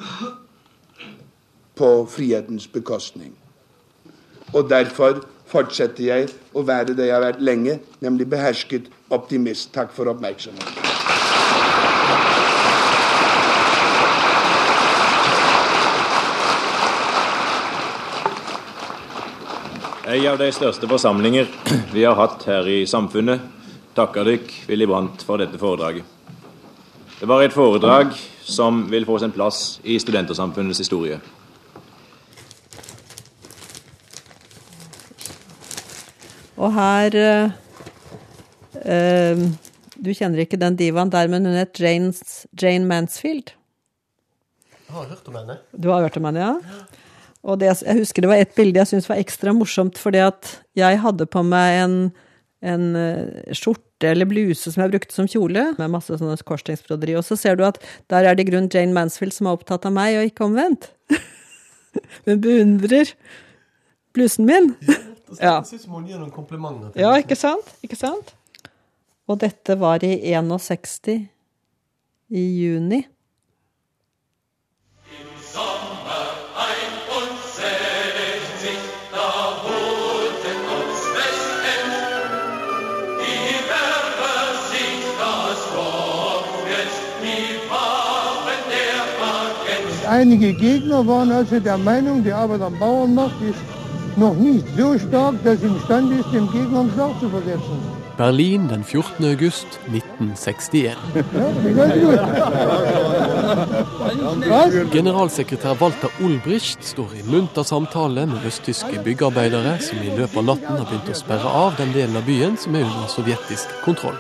på 1.78 1.90
frihetens 2.10 2.66
bekostning. 2.66 3.30
Og 4.50 4.66
derfor 4.70 5.22
fortsetter 5.48 6.04
jeg 6.08 6.28
å 6.52 6.64
være 6.66 6.96
det 6.98 7.06
jeg 7.08 7.14
har 7.14 7.28
vært 7.28 7.44
lenge, 7.44 7.78
nemlig 8.02 8.26
behersket 8.28 8.90
optimist. 9.14 9.70
Takk 9.76 9.94
for 9.94 10.10
oppmerksomheten. 10.10 10.88
En 20.08 20.22
av 20.24 20.38
de 20.40 20.46
største 20.56 20.88
forsamlinger 20.88 21.50
vi 21.92 22.00
har 22.06 22.14
hatt 22.16 22.46
her 22.48 22.64
i 22.64 22.78
samfunnet, 22.88 23.42
takker 23.92 24.24
dykk 24.24 24.52
Willy 24.70 24.86
Brandt 24.88 25.20
for 25.20 25.36
dette 25.36 25.58
foredraget. 25.60 26.06
Det 27.18 27.26
var 27.28 27.42
et 27.44 27.52
foredrag 27.52 28.14
som 28.40 28.86
vil 28.88 29.04
få 29.04 29.18
sin 29.20 29.34
plass 29.36 29.58
i 29.84 29.98
Studentersamfunnets 30.00 30.80
historie. 30.80 31.18
Og 36.56 36.72
her 36.78 37.16
eh, 37.20 37.58
eh, 38.88 39.42
Du 39.92 40.08
kjenner 40.14 40.40
ikke 40.46 40.60
den 40.62 40.78
divaen 40.78 41.12
der, 41.12 41.28
men 41.28 41.44
hun 41.44 41.58
het 41.58 41.76
Jane 41.82 42.88
Mansfield. 42.88 43.52
Jeg 44.86 44.96
har 44.96 45.12
hørt 45.12 45.28
om 45.28 45.36
henne. 45.36 45.58
Du 45.76 45.90
har 45.92 46.00
hørt 46.00 46.16
om 46.16 46.30
henne, 46.30 46.48
ja? 46.48 46.88
Og 47.46 47.60
det, 47.60 47.70
jeg 47.84 48.00
husker 48.00 48.24
det 48.24 48.30
var 48.30 48.40
et 48.42 48.54
bilde 48.56 48.80
jeg 48.80 48.90
syntes 48.90 49.08
var 49.10 49.20
ekstra 49.22 49.54
morsomt, 49.54 49.98
fordi 50.00 50.22
at 50.26 50.56
jeg 50.78 50.98
hadde 51.02 51.26
på 51.30 51.42
meg 51.46 51.82
en, 51.84 51.98
en 52.66 52.88
eh, 52.98 53.54
skjorte 53.56 54.10
eller 54.10 54.28
bluse 54.30 54.72
som 54.72 54.82
jeg 54.82 54.92
brukte 54.92 55.14
som 55.14 55.28
kjole, 55.30 55.68
med 55.78 55.92
masse 55.94 56.18
sånne 56.18 56.36
korsstengsbroderi. 56.48 57.16
Og 57.18 57.26
så 57.26 57.38
ser 57.38 57.58
du 57.58 57.64
at 57.66 57.80
der 58.12 58.26
er 58.26 58.38
det 58.38 58.46
i 58.46 58.50
grunnen 58.50 58.70
Jane 58.72 58.94
Mansfield 58.94 59.34
som 59.36 59.48
er 59.48 59.58
opptatt 59.58 59.86
av 59.88 59.94
meg, 59.94 60.18
og 60.18 60.30
ikke 60.30 60.48
omvendt. 60.48 60.90
Hun 62.26 62.42
beundrer 62.42 63.14
blusen 64.14 64.46
min. 64.46 64.72
Ja. 65.40 65.60
Det 65.60 65.78
som 65.82 65.92
hun 65.92 66.06
gir 66.08 66.16
noen 66.16 66.32
komplimenter. 66.32 66.94
Ja, 66.98 67.12
ikke 67.20 67.36
sant? 67.36 67.68
Ikke 67.84 67.98
sant? 68.00 68.32
Og 69.28 69.36
dette 69.42 69.76
var 69.76 70.04
i 70.06 70.14
61, 70.32 71.28
i 72.32 72.44
juni. 72.62 73.02
Einige 90.08 90.54
Gegner 90.54 91.06
waren 91.06 91.30
also 91.30 91.60
der 91.60 91.76
Meinung, 91.76 92.24
die 92.24 92.32
Arbeit 92.32 92.62
am 92.62 92.78
Bauernmarkt 92.78 93.42
ist 93.42 93.58
noch 94.16 94.34
nicht 94.34 94.64
so 94.76 94.98
stark, 94.98 95.34
dass 95.44 95.60
sie 95.60 95.66
imstande 95.66 96.16
ist, 96.16 96.32
dem 96.32 96.50
Gegner 96.50 96.80
einen 96.80 96.92
Schlag 96.92 97.20
zu 97.20 97.28
versetzen. 97.28 97.78
Berlin 98.16 98.66
den 98.68 98.82
14. 98.82 99.24
august 99.26 99.66
1961. 99.92 100.96
Generalsekretær 104.90 105.80
Walter 105.80 106.10
Ulbricht 106.20 106.82
står 106.84 107.14
i 107.20 107.22
munter 107.30 107.62
samtale 107.62 108.26
med 108.26 108.48
østtyske 108.48 109.04
byggearbeidere 109.04 109.76
som 109.78 110.02
i 110.02 110.16
løpet 110.16 110.40
av 110.40 110.48
natten 110.50 110.80
har 110.80 110.88
begynt 110.88 111.12
å 111.14 111.20
sperre 111.20 111.54
av 111.62 111.78
den 111.78 111.94
delen 111.94 112.18
av 112.18 112.26
byen 112.26 112.58
som 112.58 112.74
er 112.74 112.88
under 112.88 113.12
sovjetisk 113.12 113.78
kontroll. 113.84 114.18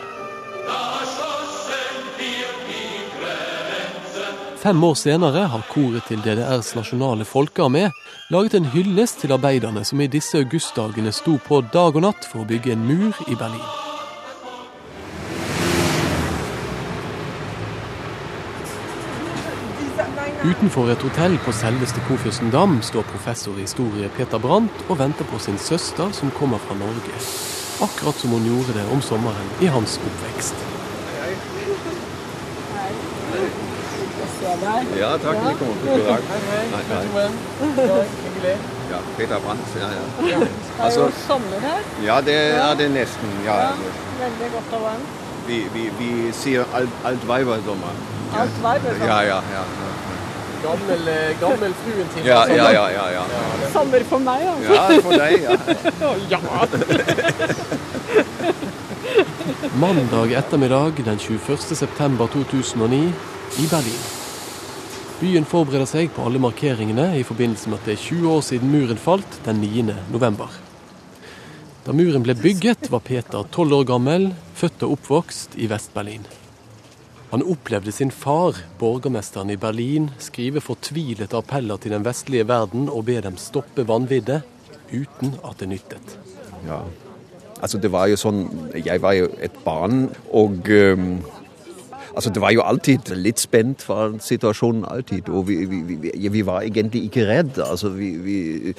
Fem 4.68 4.84
år 4.84 4.96
senere 5.00 5.46
har 5.48 5.62
koret 5.72 6.04
til 6.10 6.20
DDRs 6.20 6.74
nasjonale 6.76 7.24
folkearmé 7.24 7.86
laget 8.28 8.58
en 8.58 8.66
hyllest 8.68 9.22
til 9.22 9.32
arbeiderne 9.32 9.80
som 9.88 10.02
i 10.04 10.08
disse 10.12 10.36
augustdagene 10.36 11.08
sto 11.16 11.38
på 11.46 11.62
dag 11.72 11.96
og 11.96 12.04
natt 12.04 12.26
for 12.28 12.42
å 12.42 12.48
bygge 12.50 12.74
en 12.74 12.82
mur 12.84 13.16
i 13.24 13.36
Berlin. 13.40 13.64
Utenfor 20.44 20.92
et 20.92 21.06
hotell 21.08 21.40
på 21.46 21.54
selveste 21.56 22.04
Kofjøsendam 22.10 22.82
står 22.84 23.08
professor 23.08 23.56
i 23.56 23.64
historie 23.64 24.12
Peter 24.18 24.42
Brandt 24.42 24.84
og 24.90 24.98
venter 25.00 25.24
på 25.32 25.40
sin 25.40 25.56
søster 25.56 26.12
som 26.12 26.34
kommer 26.36 26.60
fra 26.60 26.76
Norge. 26.76 27.22
Akkurat 27.88 28.20
som 28.20 28.36
hun 28.36 28.44
gjorde 28.52 28.76
det 28.76 28.84
om 28.92 29.00
sommeren 29.00 29.48
i 29.64 29.72
hans 29.72 29.96
oppvekst. 29.96 30.77
Ja, 34.98 35.10
takk. 35.22 35.36
Vi 35.48 35.54
kommer 35.58 35.74
på 35.80 35.86
god 35.86 36.04
dag. 36.06 36.22
Hei, 36.30 36.82
hei. 36.90 37.28
Hyggelig. 38.24 38.56
Ja, 38.90 38.98
Peter 39.16 39.38
Brandt. 39.44 39.60
Ja, 39.80 39.88
ja. 39.98 40.04
Det 40.18 40.32
er 40.34 40.84
Altså, 40.84 41.00
jo 41.00 41.10
sommer 41.26 41.58
her. 41.60 41.80
ja, 42.06 42.20
det 42.20 42.34
er 42.36 42.74
det 42.78 42.90
nesten. 42.90 43.28
Ja. 43.46 43.56
Ja, 43.60 43.70
veldig 44.20 44.48
godt 44.54 44.72
og 44.78 44.82
varmt. 44.82 45.08
Vi, 45.46 45.58
vi, 45.74 45.84
vi 45.98 46.32
sier 46.32 46.64
alt, 46.74 46.90
alt 47.04 47.22
Weibersommer. 47.28 47.94
Alt 48.40 48.58
Weibersommer. 48.64 49.06
Ja, 49.06 49.20
ja, 49.22 49.38
ja. 49.54 49.62
Gammel, 50.62 51.08
eh, 51.08 51.40
gammel 51.40 51.74
fruen 51.84 52.08
til 52.14 52.26
Ja, 52.26 52.40
ja, 52.50 52.70
ja, 52.74 52.86
ja, 52.90 53.06
ja. 53.14 53.22
Sommer 53.72 54.02
for 54.10 54.18
meg, 54.18 54.42
altså. 54.42 54.74
Ja, 54.74 55.00
for 55.00 55.12
deg, 55.12 55.42
ja. 55.42 55.56
Mandag 59.78 60.32
ettermiddag 60.32 60.92
den 61.04 61.18
21. 61.18 61.58
september 61.76 62.26
2009 62.26 63.12
i 63.58 63.66
Berlin. 63.70 64.17
Byen 65.18 65.42
forbereder 65.42 65.88
seg 65.90 66.12
på 66.14 66.22
alle 66.28 66.38
markeringene 66.38 67.08
i 67.18 67.24
forbindelse 67.26 67.72
med 67.72 67.80
at 67.80 67.88
det 67.88 67.94
er 67.96 68.02
20 68.04 68.26
år 68.30 68.42
siden 68.46 68.70
muren 68.70 69.00
falt 69.02 69.38
den 69.42 69.58
9. 69.58 69.82
november. 70.14 70.52
Da 71.82 71.94
muren 71.96 72.22
ble 72.22 72.36
bygget, 72.38 72.86
var 72.92 73.02
Peter 73.02 73.42
12 73.42 73.74
år 73.80 73.88
gammel, 73.88 74.28
født 74.54 74.84
og 74.86 74.92
oppvokst 74.94 75.56
i 75.58 75.66
Vest-Berlin. 75.72 76.22
Han 77.32 77.42
opplevde 77.42 77.90
sin 77.96 78.12
far, 78.14 78.60
borgermesteren 78.78 79.50
i 79.50 79.58
Berlin, 79.58 80.06
skrive 80.22 80.62
fortvilet 80.62 81.34
appeller 81.34 81.82
til 81.82 81.96
den 81.96 82.06
vestlige 82.06 82.46
verden 82.46 82.86
og 82.86 83.08
be 83.10 83.18
dem 83.24 83.40
stoppe 83.42 83.88
vanviddet, 83.90 84.46
uten 84.94 85.34
at 85.42 85.58
det 85.58 85.72
nyttet. 85.72 86.14
Ja. 86.68 86.84
Altså, 87.58 87.82
det 87.82 87.90
var 87.90 88.06
jo 88.06 88.14
sånn 88.14 88.44
Jeg 88.84 89.02
var 89.02 89.18
jo 89.18 89.32
et 89.42 89.58
barn, 89.64 90.12
og 90.30 90.70
um, 90.70 91.18
Altså, 92.14 92.30
det 92.30 92.40
var 92.40 92.52
jo 92.52 92.62
alltid 92.64 93.10
litt 93.16 93.40
spent 93.40 93.84
var 93.88 94.16
situasjonen, 94.20 94.84
alltid. 94.88 95.28
Og 95.28 95.48
vi, 95.48 95.64
vi, 95.64 96.28
vi, 96.28 96.46
var 96.46 96.62
egentlig 96.62 97.04
ikke 97.08 97.26
redd. 97.28 97.58
Altså, 97.58 97.88
vi, 97.88 98.74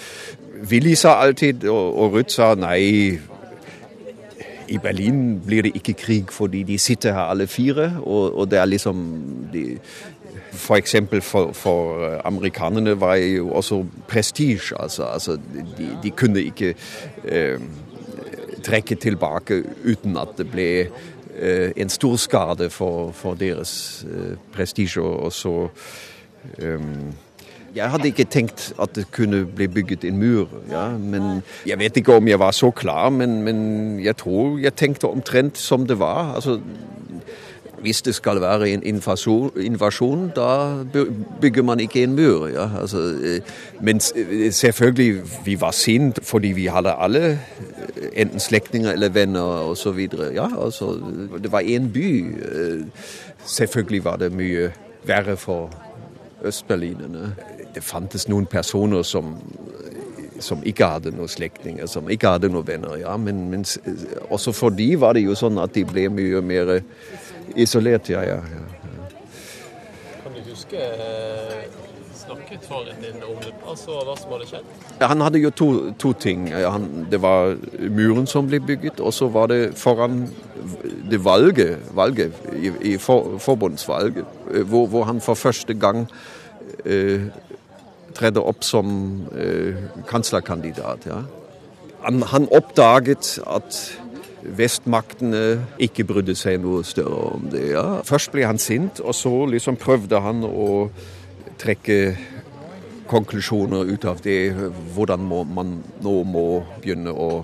Willy 0.72 0.96
sa 0.96 1.20
alltid, 1.24 1.68
og, 1.70 2.00
og 2.00 2.14
Ruth 2.18 2.36
sa 2.36 2.54
nei. 2.56 3.20
I 4.70 4.78
Berlin 4.78 5.40
blir 5.42 5.66
det 5.66 5.72
ikke 5.80 5.96
krig 5.98 6.32
fordi 6.32 6.60
de 6.64 6.76
sitter 6.78 7.16
her 7.18 7.32
alle 7.34 7.48
fire, 7.50 7.88
og, 8.04 8.38
og 8.38 8.52
det 8.52 8.60
er 8.60 8.68
liksom 8.70 9.00
de, 9.54 9.64
for 10.52 10.76
eksempel 10.76 11.22
for, 11.22 11.52
for 11.54 12.06
amerikanerne 12.26 12.94
var 13.02 13.16
jo 13.16 13.50
også 13.50 13.86
prestisje. 14.08 14.78
Altså, 14.80 15.04
altså 15.04 15.38
de, 15.78 15.98
de, 16.04 16.12
kunne 16.12 16.44
ikke 16.44 16.76
eh, 17.26 17.60
trekke 18.64 18.96
tilbake 18.96 19.64
uten 19.86 20.18
at 20.18 20.38
det 20.38 20.52
ble 20.52 20.68
eh, 20.84 21.08
en 21.76 21.90
stor 21.90 22.16
skade 22.16 22.70
for, 22.70 23.12
for 23.12 23.34
deres 23.34 24.06
eh, 24.10 24.38
prestisje. 24.54 25.02
Og 25.02 25.34
så 25.34 25.70
um, 26.64 27.14
Jeg 27.76 27.92
hadde 27.92 28.08
ikke 28.10 28.26
tenkt 28.26 28.74
at 28.82 28.96
det 28.96 29.12
kunne 29.12 29.46
bli 29.46 29.68
bygget 29.68 30.04
en 30.04 30.18
mur. 30.18 30.48
Ja. 30.72 30.90
Men 30.98 31.44
jeg 31.66 31.80
vet 31.80 31.98
ikke 31.98 32.16
om 32.16 32.28
jeg 32.28 32.40
var 32.40 32.52
så 32.52 32.72
klar, 32.72 33.10
men, 33.10 33.42
men 33.44 34.00
jeg 34.04 34.18
tror 34.18 34.58
jeg 34.60 34.76
tenkte 34.76 35.08
omtrent 35.08 35.58
som 35.58 35.88
det 35.88 36.00
var. 36.00 36.34
Altså, 36.36 36.60
hvis 37.82 38.02
det 38.02 38.16
skal 38.16 38.42
være 38.42 38.70
en 38.70 38.84
invasjon, 38.84 39.52
invasjon 39.56 40.32
da 40.36 40.50
bygger 41.42 41.64
man 41.64 41.80
ikke 41.80 42.04
en 42.04 42.16
mur. 42.16 42.48
Ja. 42.48 42.70
Altså, 42.82 43.16
men 43.82 44.00
selvfølgelig, 44.52 45.22
vi 45.46 45.62
var 45.62 45.72
sint 45.72 46.20
fordi 46.24 46.48
vi 46.48 46.66
hadde 46.66 46.94
alle 46.94 47.40
enten 48.14 48.40
slektninger 48.40 48.92
eller 48.92 49.10
venner 49.10 49.42
osv. 49.42 50.10
Ja, 50.34 50.48
altså, 50.64 50.98
det 51.44 51.52
var 51.52 51.60
én 51.60 51.92
by. 51.94 52.36
Selvfølgelig 53.46 54.04
var 54.04 54.16
det 54.16 54.34
mye 54.34 54.72
verre 55.06 55.38
for 55.38 55.70
østberlinerne. 56.44 57.36
Det 57.76 57.84
fantes 57.84 58.28
noen 58.30 58.46
personer 58.46 59.02
som, 59.04 59.36
som 60.40 60.64
ikke 60.66 60.86
hadde 60.86 61.14
noen 61.16 61.30
slektninger, 61.30 61.86
som 61.86 62.10
ikke 62.10 62.36
hadde 62.36 62.50
noen 62.50 62.68
venner. 62.68 62.98
Ja, 63.02 63.18
men, 63.18 63.50
men, 63.50 63.66
også 64.30 64.52
for 64.52 64.70
de 64.70 64.94
var 65.00 65.14
det 65.18 65.26
jo 65.26 65.36
sånn 65.38 65.60
at 65.62 65.76
de 65.76 65.86
ble 65.88 66.08
mye 66.14 66.42
mer 66.42 66.80
isolert. 67.56 68.10
Ja, 68.10 68.24
ja. 68.24 68.40
Kan 70.24 70.36
du 70.36 70.42
huske 70.50 70.78
snakket 72.30 72.66
faren 72.68 73.02
din 73.02 73.24
om 73.24 73.38
det, 73.42 73.54
altså 73.68 74.00
hva 74.06 74.16
som 74.18 74.34
hadde 74.34 74.48
skjedd? 74.50 74.72
Han 75.02 75.24
hadde 75.26 75.42
jo 75.42 75.52
to, 75.56 75.68
to 76.02 76.12
ting. 76.14 76.48
Han, 76.54 77.08
det 77.12 77.22
var 77.22 77.56
muren 77.90 78.28
som 78.30 78.50
ble 78.50 78.60
bygget, 78.62 79.00
og 79.00 79.14
så 79.16 79.30
var 79.34 79.50
det 79.52 79.74
foran 79.80 80.28
det 81.10 81.22
valget, 81.26 81.80
valget 81.96 82.36
i, 82.54 82.72
i 82.94 82.98
for, 83.02 83.38
forbundsvalget, 83.42 84.26
hvor, 84.66 84.88
hvor, 84.88 85.08
han 85.10 85.22
for 85.22 85.40
første 85.40 85.74
gang 85.74 86.06
eh, 86.86 87.30
tredde 88.16 88.44
opp 88.44 88.64
som 88.64 88.92
eh, 89.34 89.80
kanslerkandidat. 90.10 91.10
Ja. 91.10 91.24
Han, 92.04 92.22
han, 92.22 92.48
oppdaget 92.56 93.40
at 93.48 93.80
vestmaktene 94.44 95.44
ikke 95.82 96.06
brydde 96.08 96.36
seg 96.38 96.60
noe 96.64 96.84
større 96.88 97.34
om 97.36 97.48
det. 97.52 97.70
Ja. 97.74 98.02
Først 98.08 98.32
ble 98.34 98.46
han 98.48 98.62
sint, 98.62 99.02
og 99.04 99.16
så 99.16 99.34
liksom 99.52 99.80
prøvde 99.80 100.22
han 100.24 100.46
å 100.48 100.90
trekke 101.60 102.00
konklusjoner 103.10 103.90
ut 103.90 104.06
av 104.06 104.22
det, 104.24 104.54
hvordan 104.94 105.26
må, 105.26 105.44
man 105.44 105.80
nå 106.04 106.16
må 106.30 106.46
begynne 106.80 107.12
å 107.12 107.42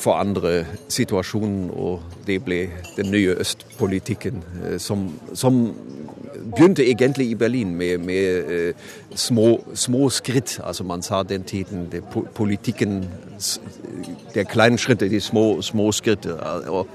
forandre 0.00 0.64
situasjonen, 0.90 1.68
og 1.70 2.00
det 2.26 2.40
ble 2.44 2.64
den 2.96 3.12
nye 3.12 3.36
østpolitikken, 3.40 4.42
som, 4.80 5.06
som 5.36 5.60
begynte 6.56 6.86
egentlig 6.86 7.30
i 7.30 7.34
Berlin 7.34 7.74
med, 7.74 7.98
med 7.98 8.44
uh, 8.68 8.74
små, 9.14 9.64
små, 9.74 10.10
skritt. 10.10 10.60
Altså 10.64 10.84
Man 10.84 11.02
sa 11.02 11.22
den 11.22 11.42
tiden 11.42 11.88
det, 11.92 12.02
politikken 12.34 13.10
Det 14.34 14.48
kleine 14.48 14.78
skrittet, 14.78 15.10
de 15.10 15.20
små, 15.20 15.62
små 15.62 15.92
skritt. 15.92 16.26
Og, 16.26 16.86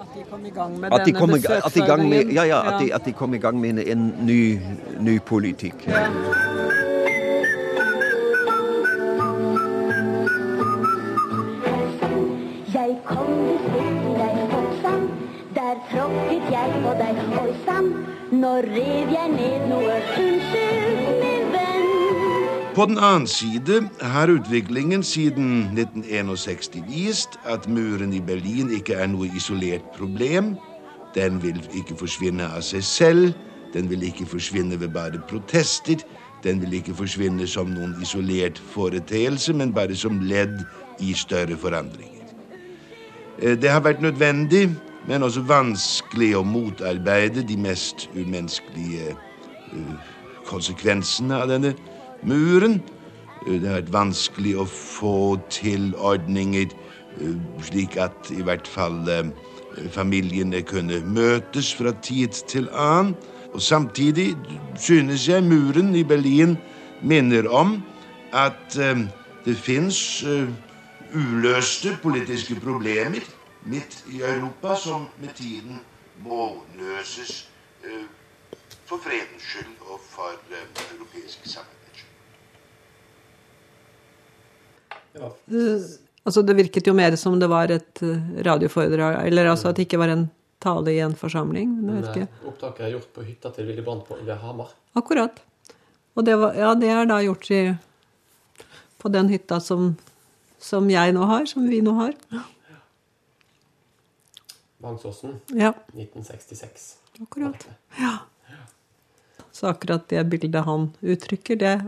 at 0.00 0.06
de 0.14 0.24
kom 0.30 0.46
i 0.46 0.50
gang 0.50 0.80
med 0.80 0.88
at 0.92 1.06
de 1.06 1.12
denne 1.12 1.32
besøksordningen? 1.32 2.30
Ja, 2.32 2.42
ja, 2.42 2.74
at, 2.74 2.82
de, 2.82 2.94
at 2.94 3.00
de 3.04 3.12
kom 3.12 3.34
i 3.34 3.38
gang 3.38 3.60
med 3.60 3.86
en 3.86 4.14
ny, 4.22 4.58
ny 5.00 5.20
politikk. 5.20 5.86
Ja. 5.86 6.06
Jeg 12.74 12.96
kom 13.04 14.17
der 15.68 15.80
tråkket 15.90 16.46
jeg 16.52 16.76
på 16.84 16.92
deg, 16.96 17.18
oi 17.36 17.50
sann. 17.66 17.88
Nå 18.32 18.52
rev 18.64 19.10
jeg 19.12 19.32
ned 19.34 19.66
noe, 19.68 19.96
unnskyld, 20.16 21.02
min 21.20 21.50
venn. 21.52 21.90
På 22.76 22.86
den 22.88 23.00
annen 23.02 23.26
side 23.28 23.82
har 24.14 24.32
utviklingen 24.32 25.04
siden 25.04 25.50
1961 25.74 26.80
vist 26.88 27.36
at 27.44 27.68
muren 27.68 28.14
i 28.16 28.22
Berlin 28.24 28.72
ikke 28.78 28.96
er 28.96 29.12
noe 29.12 29.28
isolert 29.36 29.84
problem. 29.98 30.54
Den 31.16 31.42
vil 31.44 31.60
ikke 31.76 31.98
forsvinne 32.00 32.48
av 32.48 32.64
seg 32.64 32.86
selv. 32.86 33.36
Den 33.74 33.92
vil 33.92 34.08
ikke 34.08 34.28
forsvinne 34.30 34.80
ved 34.80 34.94
bare 34.96 35.20
protester. 35.28 36.00
Den 36.44 36.62
vil 36.64 36.78
ikke 36.80 36.96
forsvinne 36.96 37.44
som 37.50 37.74
noen 37.74 37.96
isolert 38.00 38.60
foreteelse, 38.72 39.52
men 39.52 39.76
bare 39.76 39.96
som 39.96 40.22
ledd 40.24 40.62
i 41.04 41.12
større 41.12 41.60
forandringer. 41.60 42.14
Det 43.38 43.68
har 43.70 43.82
vært 43.84 44.00
nødvendig, 44.02 44.70
men 45.08 45.24
også 45.24 45.40
vanskelig 45.48 46.34
å 46.36 46.44
motarbeide 46.44 47.42
de 47.48 47.56
mest 47.60 48.06
umenneskelige 48.12 49.14
konsekvensene 50.48 51.38
av 51.40 51.48
denne 51.48 51.72
muren. 52.28 52.82
Det 53.46 53.64
har 53.64 53.78
vært 53.80 53.94
vanskelig 53.94 54.52
å 54.60 54.66
få 54.68 55.38
til 55.54 55.94
ordninger 55.96 56.74
slik 57.64 57.96
at 58.00 58.28
i 58.34 58.44
hvert 58.44 58.68
fall 58.68 59.00
familiene 59.94 60.60
kunne 60.68 61.00
møtes 61.06 61.72
fra 61.78 61.94
tid 62.04 62.36
til 62.50 62.68
annen. 62.74 63.16
Og 63.56 63.64
samtidig 63.64 64.34
synes 64.76 65.24
jeg 65.30 65.46
muren 65.46 65.94
i 65.96 66.04
Berlin 66.04 66.58
minner 67.00 67.48
om 67.48 67.78
at 68.36 68.76
det 68.76 69.56
fins 69.56 70.20
uløste 71.16 71.96
politiske 72.04 72.58
problemer 72.60 73.24
midt 73.64 74.04
i 74.12 74.22
Europa 74.22 74.76
som 74.76 75.08
med 75.22 75.34
tiden 75.34 75.80
må 76.24 76.50
løses 76.78 77.48
uh, 77.84 78.06
for 78.88 79.02
fredens 79.04 79.44
skyld 79.44 79.74
og 79.90 80.00
for 80.00 80.36
eh, 80.52 80.84
europeisk 80.94 81.44
samarbeid 81.44 81.76
ja. 85.18 85.32
Altså, 86.24 86.42
det 86.42 86.56
virket 86.56 86.86
jo 86.86 86.92
mer 86.92 87.16
som 87.16 87.38
det 87.40 87.48
var 87.48 87.70
et 87.72 88.02
radioforedrag, 88.44 89.22
eller 89.26 89.48
altså 89.48 89.70
at 89.70 89.78
det 89.78 89.86
ikke 89.86 90.00
var 90.02 90.12
en 90.12 90.26
tale 90.62 90.92
i 90.92 90.98
en 91.00 91.14
forsamling. 91.16 91.70
Men 91.86 92.02
opptaket 92.02 92.84
er 92.84 92.94
gjort 92.96 93.12
på 93.14 93.24
hytta 93.26 93.52
til 93.54 93.68
Willy 93.70 93.84
Brandt 93.86 94.10
ved 94.10 94.34
Hamar. 94.42 94.74
Akkurat. 94.98 95.40
Og 96.18 96.26
det, 96.26 96.34
var, 96.38 96.54
ja, 96.58 96.74
det 96.74 96.90
er 96.90 97.06
da 97.06 97.20
gjort 97.22 97.50
i, 97.54 97.62
på 98.98 99.10
den 99.14 99.30
hytta 99.30 99.60
som, 99.62 99.92
som 100.58 100.88
jeg 100.90 101.14
nå 101.14 101.26
har, 101.30 101.46
som 101.46 101.68
vi 101.70 101.80
nå 101.84 101.94
har. 102.00 102.16
Vangsåsen. 104.78 105.40
Ja. 105.46 105.72
1966. 105.92 106.96
Akkurat. 107.20 107.66
Ja. 107.98 108.18
Så 109.52 109.66
akkurat 109.66 110.08
det 110.08 110.24
bildet 110.24 110.64
han 110.64 110.92
uttrykker, 111.00 111.56
det, 111.56 111.80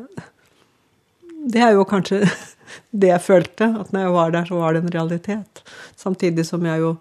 det 1.55 1.61
er 1.63 1.77
jo 1.77 1.85
kanskje 1.87 2.25
det 2.91 3.13
jeg 3.13 3.23
følte. 3.23 3.69
At 3.81 3.93
når 3.95 4.07
jeg 4.07 4.17
var 4.17 4.35
der, 4.35 4.49
så 4.49 4.59
var 4.59 4.75
det 4.75 4.83
en 4.83 4.95
realitet. 4.97 5.63
Samtidig 5.97 6.47
som 6.49 6.67
jeg 6.67 6.83
jo 6.83 6.97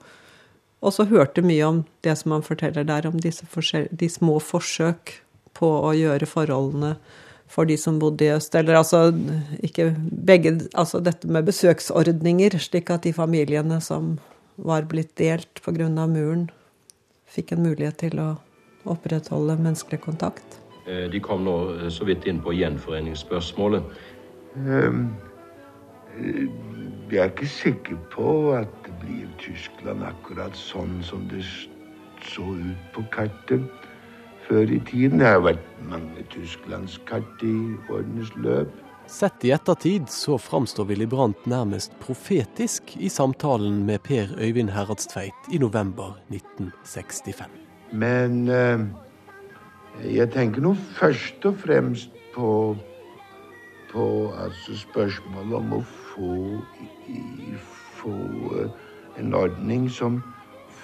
også 0.79 1.07
hørte 1.09 1.41
mye 1.43 1.65
om 1.65 1.81
det 2.05 2.15
som 2.21 2.37
han 2.37 2.45
forteller 2.45 2.85
der, 2.87 3.07
om 3.09 3.17
disse 3.19 3.47
de 3.91 4.09
små 4.09 4.37
forsøk 4.39 5.17
på 5.57 5.71
å 5.89 5.95
gjøre 5.97 6.29
forholdene 6.29 6.93
for 7.49 7.65
de 7.65 7.75
som 7.81 7.97
bodde 7.99 8.27
i 8.27 8.31
øst. 8.31 8.55
Eller 8.55 8.77
altså 8.77 9.09
ikke 9.65 9.95
begge 9.97 10.53
Altså 10.73 11.01
dette 11.01 11.27
med 11.27 11.49
besøksordninger, 11.49 12.59
slik 12.61 12.89
at 12.93 13.03
de 13.03 13.13
familiene 13.13 13.81
som 13.81 14.19
var 14.65 14.87
blitt 14.89 15.15
delt 15.17 15.61
pga. 15.63 15.89
muren, 16.07 16.49
fikk 17.25 17.53
en 17.53 17.63
mulighet 17.63 17.97
til 17.97 18.19
å 18.19 18.29
opprettholde 18.89 19.57
menneskelig 19.59 20.01
kontakt. 20.01 20.59
De 20.85 21.19
kom 21.21 21.43
nå 21.45 21.89
så 21.93 22.05
vidt 22.07 22.25
inn 22.25 22.39
på 22.41 22.55
gjenforeningsspørsmålet. 22.57 23.83
Um, 24.55 25.11
jeg 27.11 27.19
er 27.21 27.29
ikke 27.29 27.47
sikker 27.47 27.99
på 28.13 28.53
at 28.57 28.71
det 28.85 28.93
blir 29.03 29.27
Tyskland 29.41 30.03
akkurat 30.05 30.57
sånn 30.57 30.97
som 31.05 31.27
det 31.29 31.43
så 32.25 32.43
ut 32.43 32.89
på 32.95 33.05
kartet 33.13 33.87
før 34.47 34.73
i 34.73 34.79
tiden. 34.89 35.21
Det 35.21 35.29
har 35.29 35.45
vært 35.45 35.65
mange 35.89 36.25
Tysklandskart 36.33 37.45
i 37.45 37.55
årenes 37.89 38.33
løp. 38.41 38.73
Sett 39.09 39.45
i 39.45 39.51
ettertid 39.51 40.09
så 40.09 40.37
framstår 40.37 40.85
Willy 40.85 41.05
Brandt 41.05 41.45
nærmest 41.45 41.91
profetisk 41.99 42.93
i 42.97 43.09
samtalen 43.09 43.85
med 43.85 44.03
Per 44.05 44.35
Øyvind 44.37 44.69
Heradstveit 44.69 45.49
i 45.51 45.57
november 45.57 46.13
1965. 46.29 47.49
Men 47.91 48.47
eh, 48.53 48.85
jeg 50.13 50.29
tenker 50.35 50.61
nå 50.61 50.75
først 50.99 51.45
og 51.49 51.57
fremst 51.57 52.13
på, 52.35 52.77
på 53.89 54.05
altså 54.37 54.77
spørsmålet 54.77 55.57
om 55.57 55.73
å 55.79 55.81
få, 56.13 56.31
få 57.97 58.15
en 59.17 59.33
ordning 59.33 59.89
som 59.89 60.21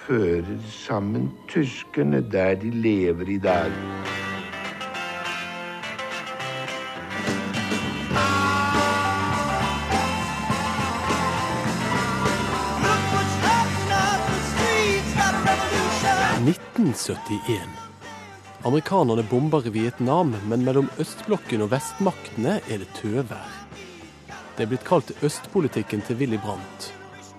fører 0.02 0.58
sammen 0.74 1.30
tyskerne 1.46 2.24
der 2.34 2.58
de 2.58 2.74
lever 2.74 3.36
i 3.38 3.38
dag. 3.38 3.70
Amerikanerne 18.64 19.22
bomber 19.22 19.60
Vietnam, 19.70 20.34
men 20.48 20.64
mellom 20.64 20.88
østblokken 20.98 21.62
og 21.62 21.70
vestmaktene 21.74 22.56
er 22.66 22.80
det 22.82 22.88
tøvær. 22.96 23.52
Det 24.56 24.64
er 24.64 24.70
blitt 24.70 24.86
kalt 24.88 25.12
østpolitikken 25.26 26.00
til 26.06 26.16
Willy 26.16 26.38
Brandt. 26.40 26.88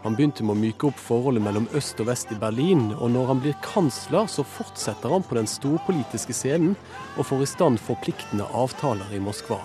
Han 0.03 0.15
begynte 0.15 0.45
med 0.45 0.53
å 0.53 0.61
myke 0.61 0.87
opp 0.91 0.99
forholdet 1.01 1.43
mellom 1.43 1.65
øst 1.75 1.99
og 2.03 2.07
vest 2.11 2.29
i 2.31 2.37
Berlin, 2.39 2.91
og 2.93 3.09
når 3.11 3.31
han 3.31 3.41
blir 3.43 3.57
kansler, 3.65 4.29
så 4.29 4.45
fortsetter 4.45 5.11
han 5.11 5.25
på 5.25 5.39
den 5.39 5.49
storpolitiske 5.49 6.37
scenen 6.37 6.77
og 7.17 7.25
får 7.27 7.43
i 7.43 7.51
stand 7.57 7.81
forpliktende 7.81 8.45
avtaler 8.55 9.09
i 9.17 9.19
Moskva. 9.19 9.59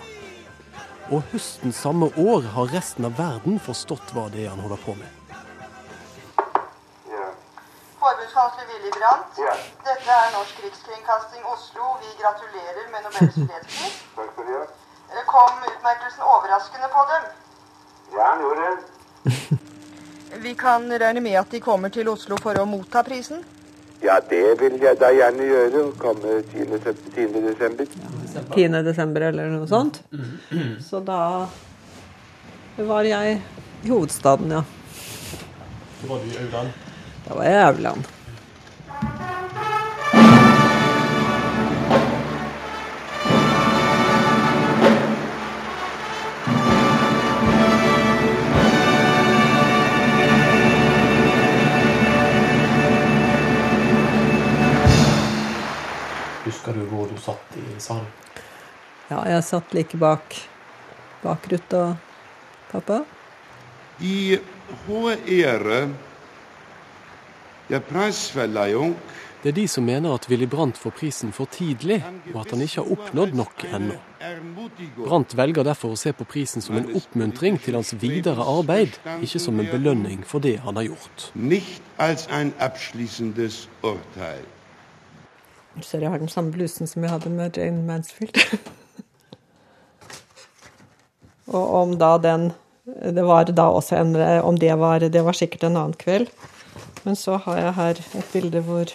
Og 1.13 1.21
høsten 1.31 1.71
samme 1.75 2.09
år 2.17 2.49
har 2.55 2.73
resten 2.73 3.05
av 3.07 3.15
verden 3.19 3.61
forstått 3.61 4.15
hva 4.15 4.25
det 4.33 4.47
er 4.47 4.55
han 4.55 4.65
holder 4.65 4.81
på 4.83 4.97
med. 4.97 5.22
Forbundskansler 8.33 8.65
Willy 8.71 8.91
Brandt. 8.97 9.35
Dette 9.87 10.11
er 10.21 10.29
Norsk 10.33 10.55
Rikskringkasting 10.65 11.43
Oslo. 11.53 11.83
Vi 12.01 12.09
gratulerer 12.21 12.85
med 12.93 12.99
Nobels 13.05 13.35
fredspris. 13.35 13.95
Takk 14.15 14.29
skal 14.33 14.45
du 14.47 14.53
ha. 14.57 14.63
Kom 15.33 15.59
utmerkelsen 15.69 16.23
overraskende 16.33 16.87
på 16.95 17.01
dem? 17.11 17.23
Ja, 18.15 18.23
han 18.31 18.41
gjorde 18.41 18.61
det. 18.69 18.79
Vi 20.45 20.53
kan 20.55 20.87
regne 21.03 21.21
med 21.21 21.37
at 21.39 21.51
de 21.53 21.59
kommer 21.61 21.93
til 21.93 22.09
Oslo 22.09 22.39
for 22.41 22.57
å 22.57 22.65
motta 22.65 23.03
prisen? 23.05 23.43
Ja, 24.01 24.17
det 24.29 24.41
vil 24.61 24.79
jeg 24.81 24.97
da 24.99 25.11
gjerne 25.13 25.45
gjøre. 25.51 25.83
Komme 26.01 26.39
10. 26.49 26.81
10. 27.13 27.37
desember. 27.45 27.85
10. 28.55 28.79
desember 28.89 29.27
eller 29.29 29.53
noe 29.53 29.69
sånt. 29.69 30.01
Så 30.81 31.03
da 31.05 31.45
var 32.81 33.11
jeg 33.11 33.37
i 33.85 33.93
hovedstaden, 33.93 34.57
ja. 34.57 34.65
Da 36.01 36.09
var 36.09 36.25
du 36.25 36.33
i 36.33 36.41
Aurland? 36.41 36.73
Da 37.29 37.37
var 37.37 37.47
jeg 37.47 37.61
i 37.61 37.63
Aurland. 37.69 38.11
I 57.77 57.81
salen? 57.81 58.07
Ja, 59.09 59.23
jeg 59.27 59.43
satt 59.43 59.73
like 59.73 59.97
bak, 59.97 60.35
bak 61.23 61.51
Ruth 61.51 61.75
og 61.75 61.95
pappa. 62.71 63.03
I 64.01 64.39
HR 64.87 65.89
Det 69.43 69.49
er 69.49 69.55
de 69.55 69.67
som 69.67 69.83
mener 69.85 70.13
at 70.13 70.29
Willy 70.29 70.45
Brandt 70.47 70.77
får 70.77 70.91
prisen 70.97 71.31
for 71.31 71.45
tidlig, 71.51 72.03
og 72.33 72.41
at 72.41 72.51
han 72.51 72.61
ikke 72.61 72.81
har 72.81 72.91
oppnådd 72.95 73.33
nok 73.35 73.65
ennå. 73.69 73.97
Brandt 75.03 75.35
velger 75.37 75.63
derfor 75.67 75.93
å 75.93 75.99
se 75.99 76.13
på 76.15 76.23
prisen 76.23 76.61
som 76.63 76.77
en 76.79 76.89
oppmuntring 76.95 77.59
til 77.61 77.75
hans 77.75 77.93
videre 78.01 78.39
arbeid, 78.39 78.95
ikke 79.21 79.39
som 79.39 79.59
en 79.59 79.67
belønning 79.71 80.23
for 80.25 80.39
det 80.39 80.59
han 80.63 80.75
har 80.75 80.83
gjort. 80.83 81.31
nicht 81.35 81.81
als 81.97 82.27
ein 82.27 82.53
abschließendes 82.59 83.67
Urteil. 83.83 84.43
Du 84.43 85.62
ser 85.81 86.03
jeg 86.03 86.11
har 86.13 86.21
den 86.21 86.29
samme 86.29 86.53
blusen 86.53 86.89
som 86.89 87.03
jeg 87.03 87.09
hadde 87.09 87.31
med 87.33 87.57
Jane 87.57 87.81
Mansfield. 87.87 88.37
og 91.57 91.73
om 91.81 91.95
da 91.97 92.17
den 92.21 92.51
Det 92.83 93.23
var 93.23 93.45
da 93.45 93.69
også 93.71 93.95
en 93.95 94.15
Om 94.43 94.57
det 94.59 94.75
var 94.75 94.99
Det 94.99 95.23
var 95.23 95.33
sikkert 95.33 95.63
en 95.63 95.77
annen 95.77 95.93
kveld. 95.93 96.29
Men 97.03 97.15
så 97.15 97.37
har 97.37 97.57
jeg 97.57 97.73
her 97.73 98.01
et 98.19 98.31
bilde 98.33 98.61
hvor 98.61 98.85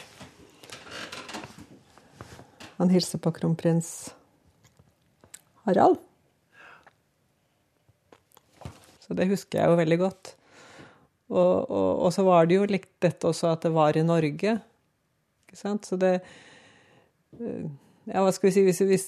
han 2.78 2.90
hilser 2.90 3.18
på 3.18 3.32
kronprins 3.34 4.14
Harald. 5.66 5.98
Så 9.02 9.16
det 9.18 9.26
husker 9.28 9.58
jeg 9.58 9.68
jo 9.68 9.80
veldig 9.80 9.98
godt. 9.98 10.38
Og, 11.28 11.70
og, 11.70 12.04
og 12.06 12.12
så 12.14 12.22
var 12.24 12.46
det 12.46 12.56
jo 12.56 12.68
likt 12.70 12.92
dette 13.04 13.28
også 13.28 13.50
at 13.50 13.66
det 13.66 13.72
var 13.74 13.96
i 13.96 14.04
Norge. 14.06 14.54
Ikke 15.48 15.58
sant? 15.58 15.88
Så 15.88 15.98
det 16.00 16.20
Ja, 18.08 18.22
hva 18.24 18.32
skal 18.32 18.48
vi 18.48 18.54
si 18.54 18.64
hvis, 18.64 18.80
hvis, 18.88 19.06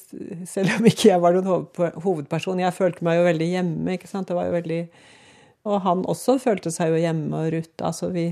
Selv 0.51 0.75
om 0.77 0.89
ikke 0.89 1.09
jeg 1.09 1.23
var 1.23 1.37
noen 1.37 1.69
hovedperson, 2.05 2.61
jeg 2.61 2.77
følte 2.77 3.05
meg 3.07 3.21
jo 3.21 3.27
veldig 3.31 3.49
hjemme. 3.55 3.97
ikke 3.97 4.11
sant? 4.11 4.29
Det 4.29 4.37
var 4.37 4.51
jo 4.51 4.57
veldig 4.59 4.81
Og 5.71 5.77
han 5.87 6.05
også 6.09 6.39
følte 6.43 6.73
seg 6.75 6.93
jo 6.93 7.01
hjemme, 7.01 7.31
og 7.37 7.53
Ruth. 7.55 7.85
Altså, 7.87 8.11
vi, 8.13 8.27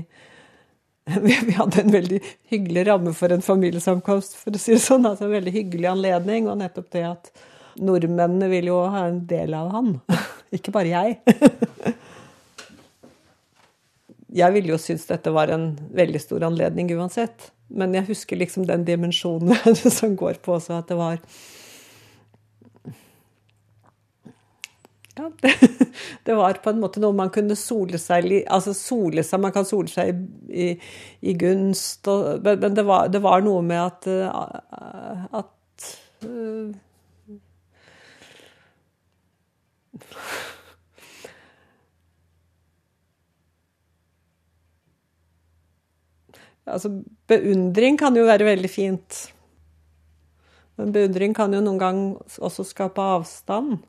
vi, 1.25 1.37
vi 1.47 1.57
hadde 1.57 1.83
en 1.83 1.93
veldig 1.93 2.21
hyggelig 2.53 2.87
ramme 2.89 3.13
for 3.17 3.33
en 3.33 3.45
familiesamkomst, 3.45 4.37
for 4.39 4.53
å 4.53 4.61
si 4.61 4.75
det 4.75 4.83
sånn. 4.85 5.07
Altså 5.09 5.27
en 5.27 5.37
veldig 5.37 5.55
hyggelig 5.57 5.89
anledning, 5.93 6.49
og 6.49 6.61
nettopp 6.61 6.91
det 6.95 7.05
at 7.09 7.31
nordmennene 7.79 8.49
vil 8.51 8.69
jo 8.71 8.81
ha 8.91 9.07
en 9.07 9.23
del 9.29 9.55
av 9.57 9.71
han. 9.73 9.95
Ikke 10.57 10.73
bare 10.75 10.93
jeg. 10.93 11.19
Jeg 14.35 14.53
ville 14.53 14.73
jo 14.73 14.77
synes 14.81 15.07
dette 15.09 15.31
var 15.33 15.49
en 15.53 15.71
veldig 15.95 16.21
stor 16.21 16.45
anledning 16.45 16.91
uansett. 16.97 17.49
Men 17.69 17.93
jeg 17.97 18.09
husker 18.09 18.37
liksom 18.37 18.65
den 18.69 18.85
dimensjonen 18.85 19.55
som 19.99 20.15
går 20.17 20.41
på 20.43 20.57
også, 20.57 20.79
at 20.81 20.89
det 20.89 20.97
var 20.97 21.19
ja, 25.19 25.31
det, 25.41 25.53
det 26.25 26.35
var 26.35 26.59
på 26.63 26.71
en 26.71 26.79
måte 26.81 27.01
noe 27.03 27.15
man 27.15 27.31
kunne 27.33 27.57
sole 27.59 27.99
seg 28.01 28.29
i. 28.31 28.41
Altså 28.47 28.73
sole 28.77 29.23
seg 29.25 29.41
Man 29.43 29.53
kan 29.55 29.67
sole 29.67 29.91
seg 29.91 30.13
i, 30.13 30.17
i, 30.49 30.67
i 31.21 31.33
gunst, 31.39 32.07
og, 32.07 32.45
men, 32.45 32.75
det, 32.77 32.85
var, 32.87 33.09
det 33.11 33.21
var 33.23 33.43
noe 33.45 33.61
med 33.65 33.81
at 33.83 34.07
eh, 34.09 35.25
At 35.41 35.89
eh, 36.25 36.77
Altså, 46.69 46.91
beundring 47.29 47.97
kan 47.99 48.15
jo 48.17 48.27
være 48.27 48.47
veldig 48.47 48.69
fint. 48.71 49.19
Men 50.79 50.93
beundring 50.95 51.33
kan 51.35 51.53
jo 51.53 51.61
noen 51.63 51.79
gang 51.81 52.01
også 52.39 52.63
skape 52.67 53.03
avstand. 53.17 53.79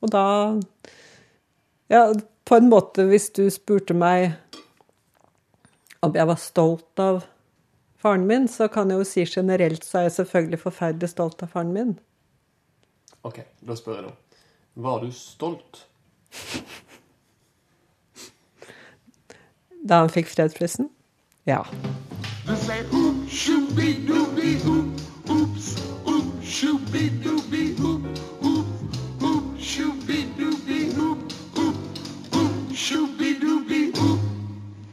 Og 0.00 0.12
da 0.14 0.26
Ja, 1.90 2.12
på 2.46 2.56
en 2.56 2.68
måte, 2.70 3.02
hvis 3.10 3.32
du 3.34 3.48
spurte 3.50 3.94
meg 3.94 4.36
om 6.06 6.14
jeg 6.14 6.26
var 6.30 6.38
stolt 6.38 7.02
av 7.02 7.24
faren 8.00 8.28
min, 8.28 8.46
så 8.48 8.68
kan 8.70 8.90
jeg 8.90 9.02
jo 9.02 9.08
si 9.08 9.24
generelt 9.26 9.84
så 9.84 9.98
er 9.98 10.06
jeg 10.06 10.16
selvfølgelig 10.20 10.60
forferdelig 10.62 11.10
stolt 11.10 11.42
av 11.42 11.50
faren 11.52 11.74
min. 11.74 11.92
Ok, 13.26 13.42
da 13.60 13.76
spør 13.76 13.98
jeg 13.98 14.06
nå. 14.06 14.14
Var 14.86 15.02
du 15.02 15.10
stolt? 15.12 15.82
Da 19.82 20.02
han 20.02 20.10
fikk 20.12 20.28
fredsprisen? 20.28 20.90
Ja. 21.48 21.62
Du 22.44 22.52
sier 22.60 22.84
oop, 22.92 23.22
shooby-dooby, 23.32 24.52
oop, 24.68 25.00
oops, 25.32 25.70
oop, 26.04 26.28
shooby-dooby, 26.44 27.62
oop, 27.80 28.06
oop, 28.44 28.98
oop, 29.24 29.46
shooby-dooby, 29.56 30.80
oop, 31.00 31.32
oop, 31.62 32.02
oop, 32.36 32.74
shooby-dooby, 32.76 33.80
oop. 34.04 34.28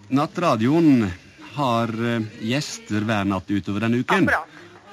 Nattradioen 0.07 1.09
har 1.57 1.91
eh, 1.91 2.23
gjester 2.47 3.03
hver 3.03 3.27
natt 3.27 3.51
utover 3.51 3.83
denne 3.87 4.03
uken. 4.05 4.31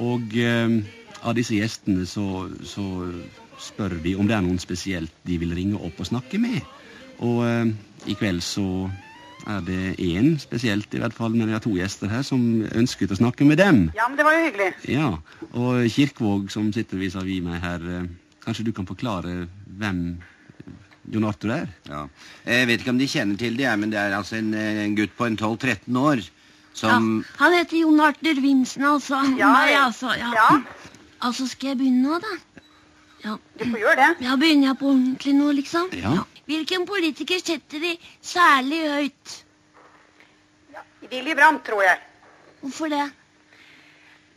Og 0.02 0.37
eh, 0.40 0.78
av 1.22 1.38
disse 1.38 1.54
gjestene 1.54 2.09
så, 2.09 2.48
så 2.66 2.85
spør 3.62 3.94
vi 4.02 4.16
om 4.18 4.26
det 4.26 4.35
er 4.37 4.44
noen 4.44 4.59
spesielt 4.62 5.14
de 5.22 5.38
vil 5.40 5.54
ringe 5.54 5.78
opp 5.78 6.02
og 6.02 6.11
snakke 6.11 6.40
med. 6.42 6.59
Og 7.22 7.44
eh, 7.46 7.74
i 8.11 8.18
kveld 8.18 8.42
så 8.42 8.66
er 9.47 9.61
det 9.66 9.97
én 10.01 10.35
spesielt, 10.41 10.95
i 10.95 11.01
hvert 11.03 11.14
fall, 11.16 11.35
men 11.37 11.49
jeg 11.51 11.59
har 11.59 11.64
to 11.64 11.74
gjester 11.76 12.09
her 12.09 12.22
som 12.26 12.41
ønsket 12.72 13.12
å 13.12 13.18
snakke 13.18 13.45
med 13.49 13.59
dem. 13.61 13.91
Ja, 13.97 14.07
men 14.09 14.16
det 14.18 14.24
var 14.26 14.39
jo 14.39 14.45
hyggelig. 14.47 14.70
Ja, 14.89 15.11
Og 15.53 15.85
Kirkvåg 15.93 16.51
som 16.55 16.70
sitter 16.72 17.01
vis-à-vis 17.01 17.43
meg 17.45 17.61
her, 17.62 17.85
eh, 17.85 18.07
kanskje 18.45 18.64
du 18.64 18.72
kan 18.72 18.87
forklare 18.89 19.49
hvem 19.78 20.01
Jon 21.12 21.26
Arthur 21.28 21.53
er? 21.53 21.68
Ja. 21.89 22.07
Jeg 22.47 22.66
vet 22.70 22.80
ikke 22.80 22.95
om 22.95 22.99
de 22.99 23.11
kjenner 23.11 23.37
til 23.39 23.57
det, 23.59 23.68
men 23.78 23.91
det 23.93 24.01
er 24.01 24.16
altså 24.16 24.39
en, 24.41 24.55
en 24.55 24.97
gutt 24.97 25.12
på 25.18 25.26
en 25.28 25.37
12-13 25.37 25.99
år 26.01 26.24
som 26.74 27.24
Han 27.39 27.53
heter 27.55 27.85
Jon 27.85 28.01
Arthur 28.03 28.41
Vimsen, 28.43 28.82
altså. 28.89 29.20
Ja, 29.39 29.53
Nei, 29.53 29.74
altså. 29.78 30.11
Ja. 30.18 30.32
Ja. 30.35 30.49
Altså, 31.22 31.47
skal 31.47 31.74
jeg 31.74 31.78
begynne 31.85 32.09
nå, 32.09 32.18
da? 32.24 32.62
Ja. 33.24 33.37
Du 33.61 33.64
får 33.70 33.78
gjøre 33.80 33.97
det. 34.01 34.09
Ja, 34.26 34.35
begynner 34.41 34.72
jeg 34.72 34.78
på 34.80 34.89
ordentlig 34.91 35.35
nå, 35.39 35.53
liksom? 35.61 35.93
Ja. 35.97 36.24
Hvilken 36.45 36.86
politiker 36.86 37.38
setter 37.40 37.80
de 37.80 37.97
særlig 38.22 38.80
høyt? 38.90 39.34
Ja, 40.72 40.80
Willy 41.11 41.34
Brandt, 41.34 41.64
tror 41.64 41.82
jeg. 41.82 41.99
Hvorfor 42.61 42.88
det? 42.92 43.12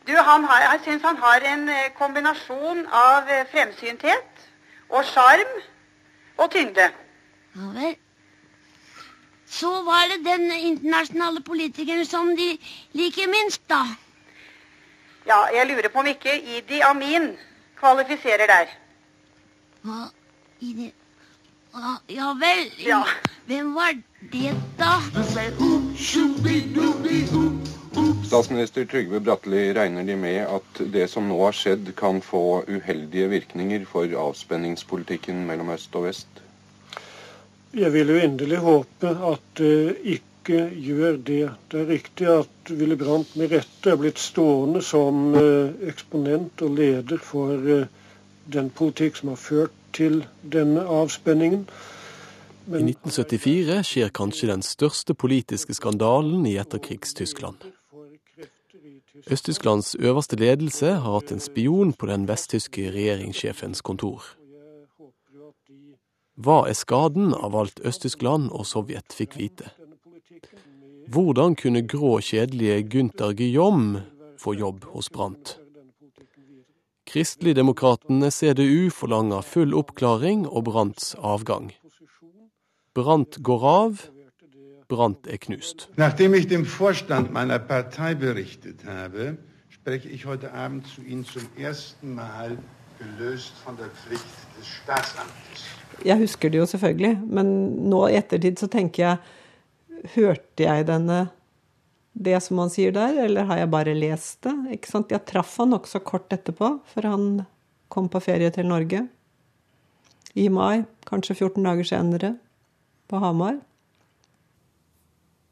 Du, 0.08 0.14
han 0.16 0.44
har, 0.44 0.60
jeg 0.72 0.80
syns 0.84 1.04
han 1.04 1.18
har 1.20 1.44
en 1.54 1.70
eh, 1.70 1.90
kombinasjon 1.98 2.86
av 2.96 3.28
eh, 3.28 3.44
fremsynthet 3.52 4.46
og 4.90 5.04
sjarm 5.06 5.56
og 6.38 6.52
tyngde. 6.52 6.86
Ja 7.58 7.72
vel. 7.76 7.96
Så 9.48 9.72
var 9.84 10.08
det 10.12 10.24
den 10.26 10.52
internasjonale 10.52 11.42
politikeren 11.44 12.06
som 12.06 12.30
de 12.38 12.50
liker 12.96 13.28
minst, 13.32 13.62
da. 13.70 13.82
Ja, 15.28 15.42
jeg 15.56 15.68
lurer 15.68 15.90
på 15.92 16.00
om 16.00 16.08
ikke 16.08 16.36
Idi 16.58 16.80
Amin 16.88 17.34
kvalifiserer 17.80 18.48
der. 18.48 18.72
Hva 19.84 20.08
Idi... 20.62 20.92
Ah, 21.74 21.98
Ja 22.08 22.34
vel. 22.40 22.72
Ja. 22.88 23.06
Hvem 23.46 23.74
var 23.74 23.94
det, 24.32 24.54
da? 24.78 25.02
Statsminister 28.28 28.86
Trygve 28.86 29.20
Bratteli 29.20 29.74
regner 29.74 30.04
de 30.04 30.16
med 30.20 30.42
at 30.52 30.82
det 30.94 31.06
som 31.12 31.30
nå 31.30 31.38
har 31.46 31.56
skjedd, 31.56 31.94
kan 31.96 32.20
få 32.22 32.42
uheldige 32.68 33.30
virkninger 33.32 33.86
for 33.88 34.12
avspenningspolitikken 34.26 35.46
mellom 35.48 35.72
øst 35.76 35.96
og 35.96 36.10
vest? 36.10 36.42
Jeg 37.78 37.94
vil 37.94 38.12
jo 38.12 38.20
endelig 38.20 38.60
håpe 38.64 39.14
at 39.32 39.48
det 39.62 39.96
ikke 40.18 40.62
gjør 40.90 41.18
det. 41.30 41.42
Det 41.72 41.82
er 41.82 41.90
riktig 41.94 42.28
at 42.32 42.72
Willy 42.82 43.00
Brandt 43.00 43.36
med 43.40 43.52
rette 43.56 43.92
er 43.94 44.00
blitt 44.02 44.20
stående 44.20 44.84
som 44.84 45.36
eh, 45.36 45.76
eksponent 45.92 46.64
og 46.68 46.76
leder 46.80 47.24
for 47.24 47.56
eh, 47.80 47.88
den 48.54 48.70
politikk 48.76 49.20
som 49.20 49.34
har 49.34 49.40
ført 49.42 49.77
til 49.94 50.26
denne 50.42 50.84
avspenningen. 50.84 51.68
I 52.68 52.82
1974 52.84 53.80
skjer 53.88 54.10
kanskje 54.12 54.50
den 54.52 54.64
største 54.66 55.16
politiske 55.16 55.74
skandalen 55.78 56.46
i 56.50 56.58
etterkrigstyskland. 56.60 57.62
Øst-Tysklands 59.28 59.96
øverste 60.00 60.36
ledelse 60.36 60.92
har 61.00 61.14
hatt 61.14 61.32
en 61.32 61.40
spion 61.40 61.94
på 61.94 62.08
den 62.08 62.28
vesttyske 62.28 62.92
regjeringssjefens 62.92 63.82
kontor. 63.82 64.24
Hva 66.38 66.68
er 66.70 66.78
skaden 66.78 67.34
av 67.34 67.56
alt 67.58 67.80
Øst-Tyskland 67.82 68.52
og 68.52 68.68
Sovjet 68.70 69.16
fikk 69.16 69.40
vite? 69.40 69.72
Hvordan 71.08 71.56
kunne 71.56 71.82
grå, 71.88 72.20
kjedelige 72.20 72.84
Gunther 72.92 73.34
Guillaume 73.34 74.04
få 74.38 74.54
jobb 74.54 74.84
hos 74.92 75.10
Brandt? 75.10 75.58
Kristeligdemokratene 77.08 78.28
CDU 78.32 78.90
forlanger 78.92 79.42
full 79.42 79.72
oppklaring 79.74 80.42
og 80.48 80.66
Brandts 80.68 81.14
avgang. 81.16 81.72
Brandt 82.94 83.38
går 83.48 83.64
av, 83.64 84.02
Brandt 84.92 85.28
er 85.28 85.40
knust. 85.40 85.88
Nachdem 85.96 86.34
ich 86.34 86.48
dem 86.48 86.66
Vorstand 86.66 87.32
meiner 87.32 87.60
Partei 87.60 88.14
berichtet 88.16 88.84
habe, 88.86 89.38
spreche 89.70 90.10
ich 90.10 90.26
heute 90.26 90.54
Abend 90.54 90.88
zu 90.88 91.02
Ihnen 91.02 91.24
zum 91.24 91.44
ersten 91.58 92.16
Mal 92.16 92.58
gelöst 93.00 93.54
von 93.64 93.78
der 93.78 93.88
Pflicht 93.88 94.26
des 94.60 94.68
Staatsamtes. 94.68 95.64
Jeg 96.04 96.20
husker 96.20 96.50
det 96.50 96.58
jo 96.58 96.66
selvfølgelig, 96.66 97.20
men 97.24 97.48
nå 97.90 98.08
i 98.08 98.16
ettertid 98.20 98.60
så 98.60 98.68
tenker 98.68 99.04
jeg 99.04 99.18
Hørte 100.16 100.64
jeg 100.64 100.86
denne 100.88 101.30
det 102.18 102.40
som 102.44 102.58
han 102.64 102.72
sier 102.74 102.94
der, 102.96 103.18
eller 103.28 103.46
har 103.50 103.60
jeg 103.62 103.70
bare 103.74 103.94
lest 103.98 104.42
det? 104.48 104.56
Ikke 104.78 104.90
sant? 104.90 105.12
Jeg 105.14 105.26
traff 105.30 105.56
han 105.62 105.70
nokså 105.76 106.02
kort 106.06 106.34
etterpå, 106.34 106.72
for 106.90 107.06
han 107.08 107.46
kom 107.94 108.10
på 108.12 108.22
ferie 108.26 108.50
til 108.56 108.66
Norge. 108.70 109.04
I 110.38 110.48
mai, 110.54 110.84
kanskje 111.08 111.36
14 111.38 111.64
dager 111.66 111.88
senere, 111.88 112.32
på 113.10 113.20
Hamar. 113.22 113.60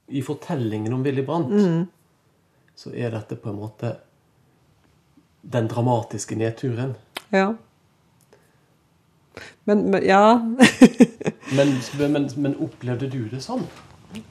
I 0.10 0.22
fortellingen 0.26 0.94
om 0.94 1.04
Willy 1.06 1.24
Brandt 1.26 1.50
Mm. 1.56 1.86
så 2.76 2.92
er 2.94 3.10
dette 3.16 3.36
på 3.40 3.50
en 3.50 3.56
måte 3.62 3.96
den 5.42 5.68
dramatiske 5.72 6.36
nedturen. 6.38 6.96
Ja. 7.34 7.54
Men, 9.66 9.90
men 9.92 10.04
ja. 10.06 10.38
Men, 11.56 11.72
men, 12.12 12.30
men 12.42 12.56
opplevde 12.58 13.08
du 13.10 13.28
det 13.30 13.40
sånn? 13.46 13.64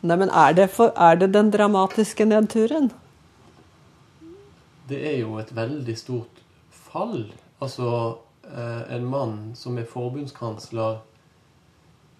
Nei, 0.03 0.17
men 0.17 0.31
er 0.31 0.55
det, 0.57 0.69
for, 0.75 0.93
er 0.97 1.19
det 1.21 1.33
den 1.35 1.51
dramatiske 1.55 2.27
nedturen? 2.29 2.91
Det 4.89 5.01
er 5.01 5.19
jo 5.23 5.39
et 5.41 5.53
veldig 5.57 5.97
stort 5.99 6.43
fall. 6.71 7.33
Altså, 7.65 7.91
eh, 8.45 8.83
en 8.97 9.07
mann 9.09 9.37
som 9.57 9.79
er 9.79 9.89
forbundskansler, 9.89 11.01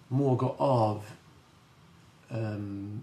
må 0.09 0.35
gå 0.37 0.51
av 0.61 1.01
um, 2.29 3.01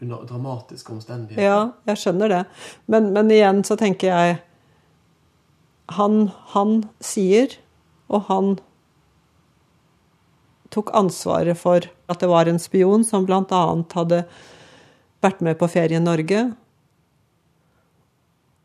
under 0.00 0.24
dramatiske 0.28 0.92
omstendigheter. 0.92 1.44
Ja, 1.44 1.58
jeg 1.86 2.00
skjønner 2.00 2.32
det. 2.32 2.42
Men, 2.86 3.10
men 3.12 3.32
igjen 3.32 3.60
så 3.64 3.76
tenker 3.80 4.08
jeg 4.08 4.38
han, 5.92 6.30
han 6.54 6.78
sier, 7.04 7.58
og 8.08 8.24
han 8.30 8.54
tok 10.74 10.90
ansvaret 10.96 11.60
for 11.60 11.86
at 12.10 12.20
det 12.20 12.28
var 12.30 12.50
en 12.50 12.60
spion 12.60 13.04
som 13.06 13.24
bl.a. 13.28 13.62
hadde 13.94 14.24
vært 15.24 15.40
med 15.44 15.58
på 15.60 15.68
Ferie 15.72 16.00
i 16.00 16.04
Norge. 16.04 16.44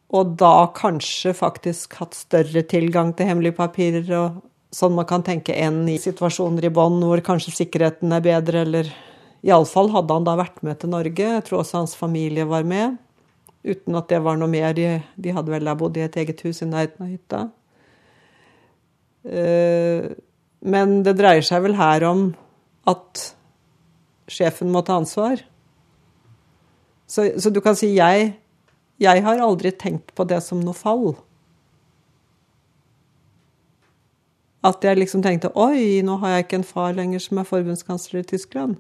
Og 0.10 0.34
da 0.42 0.70
kanskje 0.76 1.36
faktisk 1.38 2.00
hatt 2.02 2.18
større 2.18 2.64
tilgang 2.68 3.14
til 3.14 3.30
hemmelige 3.30 3.60
papirer 3.60 4.10
og 4.18 4.40
sånn 4.74 4.96
man 4.98 5.08
kan 5.10 5.24
tenke 5.26 5.54
enn 5.58 5.84
i 5.90 5.98
situasjoner 6.02 6.68
i 6.68 6.74
bånn 6.74 7.00
hvor 7.06 7.22
kanskje 7.26 7.56
sikkerheten 7.62 8.12
er 8.14 8.26
bedre, 8.26 8.66
eller 8.66 8.90
Iallfall 9.46 9.92
hadde 9.94 10.18
han 10.18 10.26
da 10.28 10.36
vært 10.38 10.60
med 10.66 10.82
til 10.82 10.92
Norge. 10.92 11.30
Jeg 11.38 11.46
tror 11.48 11.62
også 11.62 11.80
hans 11.80 11.96
familie 11.98 12.46
var 12.50 12.66
med. 12.68 12.98
Uten 13.64 13.96
at 14.00 14.10
det 14.12 14.20
var 14.26 14.38
noe 14.40 14.52
mer. 14.52 14.74
De, 14.76 14.98
de 15.16 15.34
hadde 15.36 15.54
vel 15.54 15.70
da 15.70 15.78
bodd 15.80 15.98
i 16.00 16.04
et 16.04 16.18
eget 16.20 16.44
hus 16.44 16.60
i 16.64 16.68
nærheten 16.68 17.06
av 17.06 17.14
hytta. 17.14 17.42
Eh, 19.30 20.10
Men 20.60 21.00
det 21.06 21.16
dreier 21.16 21.46
seg 21.46 21.64
vel 21.64 21.78
her 21.80 22.04
om 22.10 22.30
at 22.90 23.24
sjefen 24.30 24.72
må 24.74 24.84
ta 24.86 25.00
ansvar. 25.00 25.42
Så, 27.10 27.26
så 27.42 27.50
du 27.50 27.62
kan 27.62 27.78
si 27.78 27.96
jeg 27.96 28.36
Jeg 29.00 29.24
har 29.24 29.40
aldri 29.40 29.72
tenkt 29.72 30.12
på 30.12 30.26
det 30.28 30.42
som 30.44 30.60
noe 30.60 30.76
fall. 30.76 31.14
At 34.64 34.84
jeg 34.84 35.00
liksom 35.00 35.24
tenkte 35.24 35.54
Oi, 35.56 36.02
nå 36.04 36.18
har 36.20 36.34
jeg 36.34 36.46
ikke 36.46 36.60
en 36.60 36.68
far 36.68 36.92
lenger 36.98 37.24
som 37.24 37.40
er 37.40 37.48
forbundskansler 37.48 38.20
i 38.20 38.28
Tyskland. 38.28 38.76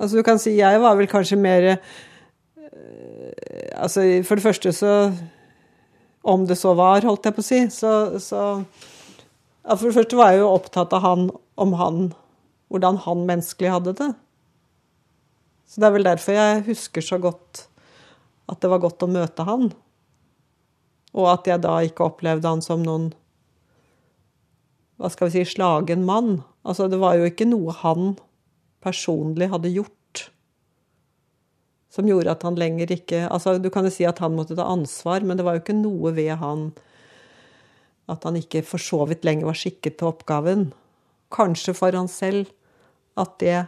Altså 0.00 0.16
du 0.16 0.22
kan 0.22 0.38
si 0.40 0.54
jeg 0.56 0.80
var 0.80 0.96
vel 0.96 1.10
kanskje 1.10 1.36
mer 1.36 1.64
eh, 1.74 1.78
Altså 3.76 4.22
for 4.24 4.38
det 4.38 4.44
første 4.44 4.72
så 4.72 5.12
Om 6.22 6.46
det 6.46 6.58
så 6.58 6.74
var, 6.74 7.04
holdt 7.04 7.26
jeg 7.26 7.34
på 7.34 7.42
å 7.42 7.46
si, 7.46 7.60
så, 7.70 7.92
så 8.22 8.62
ja, 9.64 9.74
For 9.74 9.88
det 9.88 9.94
første 9.98 10.18
var 10.18 10.32
jeg 10.32 10.42
jo 10.42 10.50
opptatt 10.50 10.92
av 10.96 11.04
han, 11.04 11.28
om 11.58 11.76
han 11.80 12.08
Hvordan 12.68 12.98
han 13.00 13.22
menneskelig 13.24 13.70
hadde 13.72 13.92
det. 13.96 14.06
Så 15.64 15.80
det 15.80 15.86
er 15.88 15.92
vel 15.94 16.04
derfor 16.04 16.34
jeg 16.36 16.64
husker 16.66 17.00
så 17.00 17.16
godt 17.16 17.62
at 18.44 18.60
det 18.60 18.68
var 18.68 18.82
godt 18.82 19.06
å 19.06 19.08
møte 19.08 19.46
han. 19.48 19.70
Og 21.16 21.30
at 21.32 21.48
jeg 21.48 21.62
da 21.64 21.78
ikke 21.80 22.04
opplevde 22.10 22.44
han 22.44 22.60
som 22.60 22.84
noen 22.84 23.06
hva 25.00 25.08
skal 25.08 25.30
vi 25.30 25.38
si, 25.38 25.54
slagen 25.54 26.04
mann. 26.04 26.42
Altså, 26.60 26.90
det 26.92 27.00
var 27.00 27.16
jo 27.16 27.24
ikke 27.30 27.48
noe 27.48 27.72
han 27.80 28.18
personlig 28.84 29.48
hadde 29.48 29.72
gjort 29.72 29.96
som 31.98 32.08
gjorde 32.08 32.34
at 32.34 32.44
han 32.46 32.58
lenger 32.58 32.92
ikke 32.94 33.24
Altså, 33.26 33.56
du 33.58 33.70
kan 33.74 33.86
jo 33.86 33.92
si 33.92 34.06
at 34.06 34.20
han 34.22 34.36
måtte 34.36 34.56
ta 34.58 34.68
ansvar, 34.68 35.24
men 35.24 35.38
det 35.38 35.46
var 35.46 35.56
jo 35.56 35.64
ikke 35.64 35.78
noe 35.78 36.12
ved 36.16 36.36
han 36.40 36.70
at 38.08 38.24
han 38.24 38.38
ikke 38.38 38.62
for 38.64 38.80
så 38.80 39.02
vidt 39.08 39.26
lenger 39.26 39.50
var 39.50 39.58
skikket 39.58 39.98
til 39.98 40.08
oppgaven. 40.08 40.68
Kanskje 41.34 41.74
for 41.76 41.92
han 41.96 42.08
selv 42.08 42.48
at 43.18 43.34
det 43.42 43.58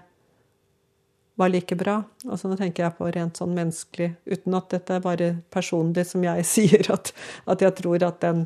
var 1.41 1.49
like 1.49 1.77
bra. 1.77 2.03
Altså 2.29 2.49
Nå 2.49 2.57
tenker 2.61 2.85
jeg 2.85 2.97
på 2.99 3.09
rent 3.15 3.39
sånn 3.41 3.55
menneskelig, 3.57 4.11
uten 4.29 4.57
at 4.59 4.69
dette 4.75 4.97
er 4.97 5.05
bare 5.05 5.31
personlig 5.53 6.05
som 6.11 6.25
jeg 6.25 6.47
sier, 6.55 6.91
at, 6.93 7.13
at 7.49 7.65
jeg 7.65 7.77
tror 7.81 8.05
at 8.07 8.21
den, 8.25 8.45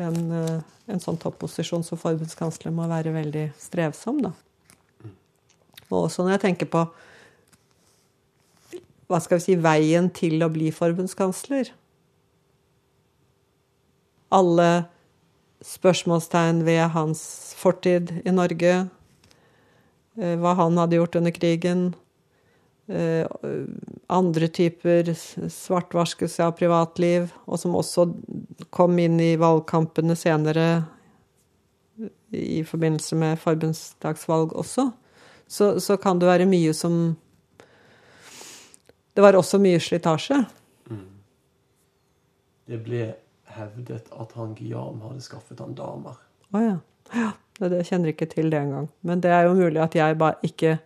den, 0.00 0.18
eh, 0.34 0.56
en 0.90 1.02
sånn 1.02 1.20
topposisjon 1.22 1.86
som 1.86 2.00
forbundskansler 2.00 2.74
må 2.74 2.88
være 2.90 3.14
veldig 3.14 3.48
strevsom, 3.62 4.24
da. 4.26 4.34
Og 5.86 6.08
også 6.08 6.24
når 6.24 6.36
jeg 6.36 6.44
tenker 6.48 6.70
på 6.70 6.82
hva 9.06 9.20
skal 9.22 9.38
vi 9.38 9.44
si, 9.44 9.54
veien 9.62 10.08
til 10.10 10.42
å 10.42 10.50
bli 10.50 10.72
forbundskansler. 10.74 11.70
Alle 14.34 14.70
spørsmålstegn 15.64 16.64
ved 16.66 16.88
hans 16.94 17.54
fortid 17.56 18.12
i 18.24 18.32
Norge, 18.34 18.88
eh, 20.18 20.34
hva 20.40 20.54
han 20.58 20.76
hadde 20.78 20.98
gjort 20.98 21.16
under 21.16 21.32
krigen, 21.34 21.94
eh, 22.88 23.26
andre 24.08 24.48
typer 24.48 25.14
svartvaskelse 25.14 26.44
av 26.44 26.56
privatliv, 26.58 27.32
og 27.46 27.58
som 27.58 27.74
også 27.74 28.10
kom 28.70 28.98
inn 28.98 29.18
i 29.20 29.36
valgkampene 29.36 30.16
senere 30.16 30.86
i 32.32 32.62
forbindelse 32.62 33.16
med 33.16 33.38
forbundsdagsvalg 33.38 34.52
også, 34.52 34.90
så, 35.48 35.78
så 35.80 35.96
kan 35.96 36.18
det 36.18 36.28
være 36.28 36.46
mye 36.46 36.74
som 36.74 37.16
Det 39.16 39.22
var 39.22 39.32
også 39.32 39.56
mye 39.56 39.78
slitasje. 39.80 40.42
Det 42.68 42.76
ble 42.84 43.14
hevdet 43.56 44.10
at 44.12 44.36
han 44.36 44.54
Guillaume 44.58 45.02
hadde 45.04 45.24
skaffet 45.24 45.60
han 45.62 45.74
damer. 45.78 46.18
Å 46.52 46.62
ja. 46.62 46.76
ja. 47.12 47.32
Det, 47.56 47.70
det 47.72 47.86
kjenner 47.88 48.12
ikke 48.12 48.28
til 48.28 48.50
det 48.52 48.60
engang. 48.60 48.90
Men 49.06 49.22
det 49.24 49.32
er 49.32 49.48
jo 49.48 49.56
mulig 49.56 49.80
at 49.82 49.96
jeg 49.96 50.18
bare 50.20 50.38
ikke 50.46 50.76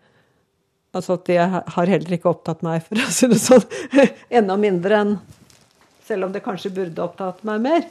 Altså 0.90 1.14
at 1.14 1.28
jeg 1.30 1.46
har 1.46 1.90
heller 1.92 2.16
ikke 2.16 2.32
opptatt 2.32 2.64
meg, 2.66 2.80
for 2.82 2.98
å 2.98 3.12
si 3.14 3.28
det 3.30 3.36
sånn. 3.38 3.62
Enda 4.40 4.56
mindre 4.58 5.02
enn 5.04 5.12
Selv 6.06 6.26
om 6.26 6.32
det 6.34 6.42
kanskje 6.42 6.72
burde 6.74 7.04
opptatt 7.04 7.44
meg 7.46 7.60
mer. 7.62 7.84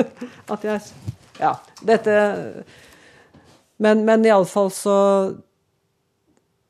At 0.52 0.66
jeg 0.66 0.80
Ja, 1.38 1.54
dette 1.86 2.16
Men, 3.78 4.02
men 4.02 4.26
iallfall 4.26 4.72
så 4.74 4.96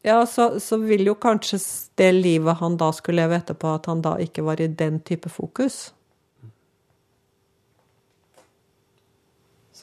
Ja, 0.05 0.19
så, 0.29 0.53
så 0.61 0.77
vil 0.85 1.09
jo 1.09 1.17
kanskje 1.17 1.63
det 2.01 2.13
livet 2.19 2.61
han 2.61 2.77
da 2.81 2.91
skulle 2.97 3.25
leve 3.25 3.41
etterpå, 3.41 3.75
at 3.77 3.89
han 3.89 4.05
da 4.05 4.15
ikke 4.21 4.45
var 4.47 4.61
i 4.61 4.69
den 4.69 5.01
type 5.05 5.29
fokus. 5.29 5.91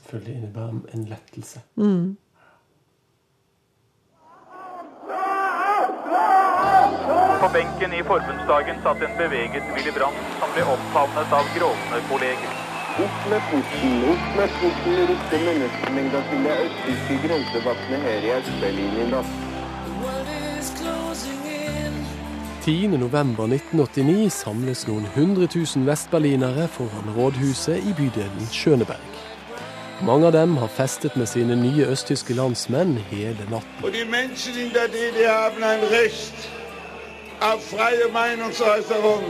Selvfølgelig 0.07 0.35
innebærer 0.35 0.69
en 0.93 1.03
lettelse. 1.03 1.59
Mm. 1.75 2.17
På 7.41 7.47
benken 7.57 7.91
i 7.99 8.03
forbundsdagen 8.11 8.77
satt 8.85 9.03
en 9.07 9.17
beveget 9.21 9.65
Willy 9.73 9.91
Brandt 9.97 10.21
som 10.39 10.53
ble 10.55 10.63
omfavnet 10.75 11.35
av 11.39 11.49
gråtende 11.57 11.99
kolleger. 12.11 12.53
Opp 13.05 13.19
med 13.31 13.41
porten, 13.49 13.97
opp 14.13 14.29
med 14.39 14.55
porten, 14.61 14.95
ropte 15.09 15.41
menneskemengda 15.49 16.23
til 16.29 16.47
det 16.47 16.55
østtyske 16.67 17.19
grensevaktene 17.25 17.99
her 18.07 18.29
i 18.29 18.33
Øst-Berlin 18.37 18.95
i 19.03 19.09
natt. 19.11 19.35
10.11.1989 22.63 24.31
samles 24.39 24.87
noen 24.87 25.05
hundre 25.19 25.51
tusen 25.51 25.85
vestberlinere 25.87 26.71
foran 26.79 27.15
rådhuset 27.19 27.83
i 27.83 27.95
bydelen 27.99 28.51
Schøneberg. 28.55 29.16
Mange 30.01 30.27
av 30.27 30.31
dem 30.31 30.57
har 30.57 30.67
festet 30.67 31.15
med 31.17 31.25
sine 31.25 31.55
nye 31.57 31.87
østtyske 31.89 32.35
landsmenn 32.37 32.99
hele 33.09 33.47
natten. 33.49 33.79
Og 33.83 33.89
de 33.95 34.03
menneskene 34.05 34.67
i 34.67 34.69
der 34.75 34.91
DDR 34.93 35.57
har 35.57 35.73
en 35.73 35.85
rett 35.89 36.49
av 37.41 37.57
freie 37.65 38.05
Meinungsäußerung, 38.13 39.25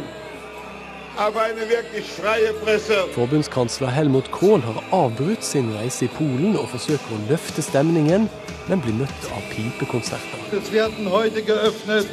auf 1.18 1.39
en 1.39 1.63
virkelig 1.70 2.03
freie 2.18 2.51
Presse. 2.63 2.99
Forbundskansler 3.15 3.88
Helmut 3.88 4.32
Kohl 4.32 4.61
har 4.61 4.84
avbrutt 4.91 5.45
sin 5.45 5.72
reise 5.78 6.05
i 6.05 6.11
Polen 6.18 6.59
og 6.59 6.68
forsøker 6.76 7.15
å 7.15 7.24
løfte 7.32 7.63
stemningen, 7.63 8.28
men 8.68 8.84
blir 8.84 8.99
møtt 8.99 9.32
av 9.32 9.47
pipekonserter. 9.55 10.47
Es 10.51 10.72
werden 10.76 11.07
heute 11.11 11.47
geöffnet 11.47 12.11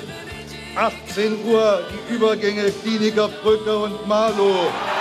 18 0.79 1.41
Uhr 1.51 1.83
die 1.91 2.15
Übergänge 2.15 2.71
Kliniker 2.83 3.31
Brücke 3.43 3.77
und 3.77 4.07
Marlow. 4.07 4.94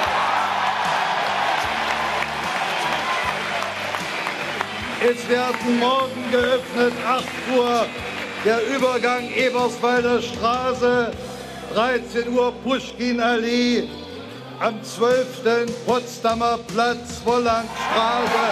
Es 5.06 5.28
werden 5.28 5.80
morgen 5.80 6.32
geöffnet 6.32 6.93
8 7.06 7.26
Uhr 7.58 7.86
der 8.45 8.60
Übergang 8.74 9.30
Eberswalder 9.36 10.22
Straße, 10.22 11.12
13 11.74 12.34
Uhr 12.34 12.54
Puschkin-Allee, 12.64 13.89
am 14.62 14.82
12. 14.82 15.86
Potsdamer 15.86 16.58
Platz, 16.68 17.22
Wollangstraße. 17.26 18.45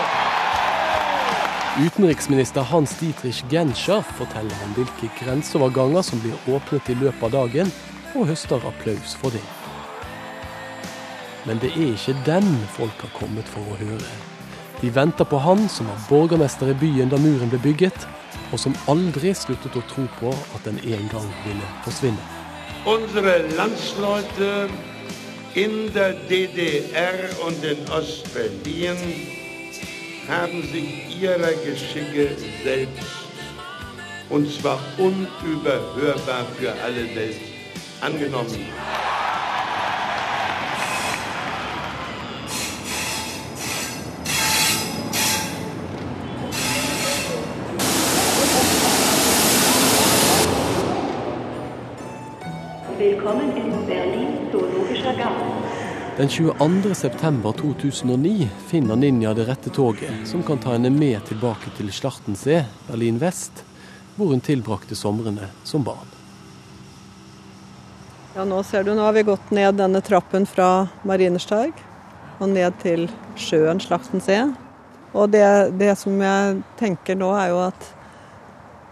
Utenriksminister 1.85 2.69
Hans 2.69 2.97
Dietrich 2.97 3.47
Genscher 3.47 4.03
forteller 4.17 4.57
om 4.65 4.73
hvilke 4.75 5.07
grenseoverganger 5.23 6.03
som 6.03 6.19
blir 6.19 6.35
åpnet 6.53 6.89
i 6.89 6.97
løpet 6.99 7.23
av 7.23 7.31
dagen, 7.31 7.71
og 8.13 8.27
høster 8.27 8.59
applaus 8.67 9.15
for 9.21 9.31
det. 9.31 9.45
Men 11.45 11.63
det 11.63 11.71
er 11.71 11.95
ikke 11.95 12.17
den 12.27 12.51
folk 12.75 13.07
har 13.07 13.15
kommet 13.15 13.47
for 13.47 13.63
å 13.71 13.79
høre. 13.79 14.30
De 14.81 14.95
venter 14.95 15.23
på 15.23 15.37
han 15.37 15.69
som 15.69 15.87
var 15.87 15.99
borgermester 16.09 16.71
i 16.71 16.73
byen 16.73 17.09
da 17.09 17.17
muren 17.21 17.51
ble 17.51 17.59
bygget, 17.61 18.07
og 18.51 18.59
som 18.59 18.73
aldri 18.89 19.33
sluttet 19.37 19.75
å 19.77 19.83
tro 19.91 20.07
på 20.17 20.31
at 20.55 20.65
den 20.65 20.79
en 20.81 21.09
gang 21.11 21.27
ville 21.45 21.67
forsvinne. 21.85 22.23
Unsere 22.89 23.43
Landsleute 23.53 24.69
in 25.53 25.93
der 25.93 26.15
DDR 26.29 27.29
und 27.45 27.63
in 27.63 27.77
Ostberlin 27.93 28.97
haben 30.27 30.63
sich 30.63 31.21
ihrer 31.21 31.53
Geschicke 31.65 32.31
selbst, 32.63 33.13
und 34.29 34.49
zwar 34.51 34.79
unüberhörbar 34.97 36.45
für 36.57 36.73
alle 36.83 37.05
Welt, 37.15 37.41
angenommen. 38.01 38.65
Willkommen 53.01 53.57
in 53.57 53.87
Berlin 53.87 54.27
Zoologischer 54.51 55.13
Garten. 55.13 55.47
Den 56.17 56.29
22. 56.29 56.95
september 56.95 57.51
2009 57.51 58.49
finner 58.67 58.95
Ninja 58.95 59.33
det 59.33 59.47
rette 59.47 59.69
toget 59.69 60.27
som 60.27 60.43
kan 60.43 60.57
ta 60.57 60.75
henne 60.75 60.89
med 60.89 61.25
tilbake 61.25 61.73
til 61.77 61.89
Schlachtensee, 61.91 62.65
Berlin 62.87 63.17
vest, 63.17 63.63
hvor 64.15 64.29
hun 64.29 64.45
tilbrakte 64.45 64.95
somrene 64.95 65.49
som 65.63 65.81
barn. 65.83 66.13
Ja, 68.35 68.45
nå 68.45 68.61
ser 68.63 68.85
du, 68.85 68.93
nå 68.93 69.01
har 69.01 69.17
vi 69.17 69.25
gått 69.33 69.49
ned 69.49 69.81
denne 69.81 70.05
trappen 70.05 70.45
fra 70.45 70.85
Marinerstarg 71.01 71.73
og 72.37 72.49
ned 72.53 72.77
til 72.85 73.09
sjøen 73.33 73.81
Slachtensee. 73.81 74.51
Og 75.17 75.33
det, 75.33 75.47
det 75.81 75.95
som 75.97 76.21
jeg 76.21 76.61
tenker 76.77 77.17
nå, 77.17 77.33
er 77.33 77.49
jo 77.49 77.63
at, 77.65 77.93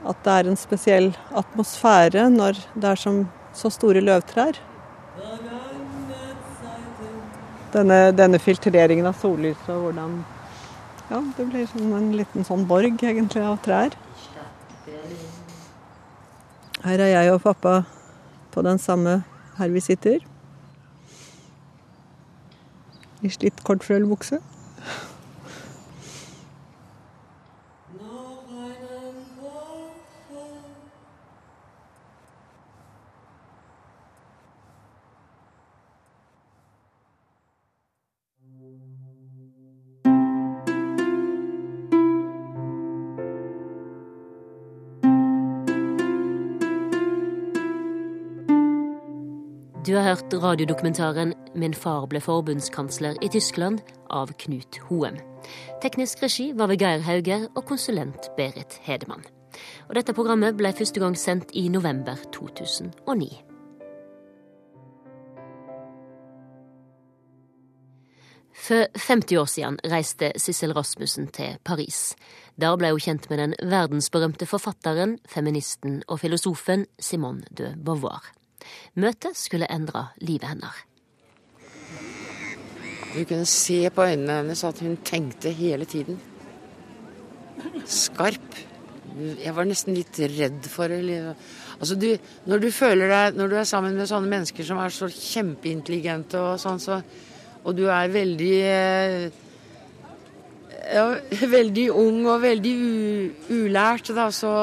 at 0.02 0.24
det 0.26 0.40
er 0.40 0.50
en 0.50 0.64
spesiell 0.66 1.12
atmosfære 1.30 2.32
når 2.34 2.66
det 2.74 2.96
er 2.98 3.08
som 3.08 3.28
så 3.54 3.72
store 3.74 4.02
løvtrær. 4.04 4.60
Denne, 7.74 7.98
denne 8.18 8.40
filtreringen 8.42 9.06
av 9.06 9.18
sollyset 9.22 9.70
og 9.76 9.90
hvordan 9.90 10.20
Ja, 11.10 11.24
det 11.38 11.48
blir 11.50 11.66
som 11.66 11.94
en 11.98 12.12
liten 12.14 12.46
sånn 12.46 12.68
borg, 12.70 13.02
egentlig, 13.02 13.42
av 13.42 13.58
trær. 13.66 13.96
Her 16.84 17.02
er 17.02 17.10
jeg 17.16 17.32
og 17.34 17.42
pappa 17.42 17.80
på 18.54 18.62
den 18.62 18.78
samme 18.78 19.16
her 19.58 19.74
vi 19.74 19.82
sitter. 19.82 20.22
I 23.26 23.32
slitt 23.34 23.64
kortfrøllbukse. 23.66 24.38
Du 49.90 49.96
har 49.96 50.04
hørt 50.04 50.34
radiodokumentaren 50.34 51.34
'Min 51.56 51.74
far 51.74 52.06
ble 52.06 52.22
forbundskansler 52.22 53.16
i 53.22 53.28
Tyskland' 53.28 53.80
av 54.10 54.28
Knut 54.38 54.78
Hoem. 54.78 55.18
Teknisk 55.82 56.22
regi 56.24 56.52
var 56.54 56.68
ved 56.68 56.78
Geir 56.78 57.00
Hauger 57.00 57.48
og 57.56 57.66
konsulent 57.66 58.30
Berit 58.38 58.78
Hedemann. 58.82 59.24
Og 59.90 59.96
dette 59.96 60.14
programmet 60.14 60.58
ble 60.58 60.74
første 60.74 61.00
gang 61.00 61.18
sendt 61.18 61.50
i 61.54 61.68
november 61.70 62.16
2009. 62.32 63.42
For 68.54 68.86
50 68.96 69.38
år 69.38 69.46
siden 69.46 69.80
reiste 69.86 70.32
Sissel 70.38 70.74
Rasmussen 70.74 71.28
til 71.28 71.58
Paris. 71.66 72.16
Der 72.62 72.78
ble 72.78 72.92
hun 72.92 73.00
kjent 73.00 73.30
med 73.30 73.38
den 73.38 73.56
verdensberømte 73.64 74.46
forfatteren, 74.46 75.18
feministen 75.26 76.04
og 76.08 76.20
filosofen 76.20 76.86
Simone 77.00 77.42
de 77.58 77.76
Beauvoir. 77.86 78.39
Møtet 79.00 79.38
skulle 79.38 79.70
endre 79.72 80.10
livet 80.24 80.50
hennes. 80.52 80.86
Du 83.10 83.24
kunne 83.26 83.46
se 83.50 83.90
på 83.90 84.06
øynene 84.06 84.42
hennes 84.42 84.64
at 84.64 84.82
hun 84.86 84.98
tenkte 85.06 85.52
hele 85.56 85.86
tiden. 85.90 86.20
Skarp. 87.90 88.60
Jeg 89.20 89.56
var 89.56 89.66
nesten 89.68 89.98
litt 89.98 90.20
redd 90.22 90.68
for 90.70 90.92
det. 90.92 91.34
Altså 91.80 91.96
du, 92.00 92.12
når 92.46 92.62
du 92.62 92.68
deg 92.70 93.36
Når 93.36 93.50
du 93.50 93.56
er 93.58 93.64
sammen 93.68 93.96
med 93.98 94.08
sånne 94.08 94.30
mennesker 94.30 94.64
som 94.64 94.80
er 94.80 94.94
så 94.94 95.10
kjempeintelligente 95.10 96.40
og 96.40 96.60
sånn, 96.62 96.80
så, 96.80 97.02
og 97.64 97.76
du 97.76 97.88
er 97.90 98.14
veldig 98.14 98.54
eh, 98.70 99.30
ja, 100.94 101.06
veldig 101.58 101.90
ung 101.92 102.26
og 102.28 102.42
veldig 102.44 102.76
ulært, 103.56 104.14
da, 104.16 104.30
så 104.32 104.54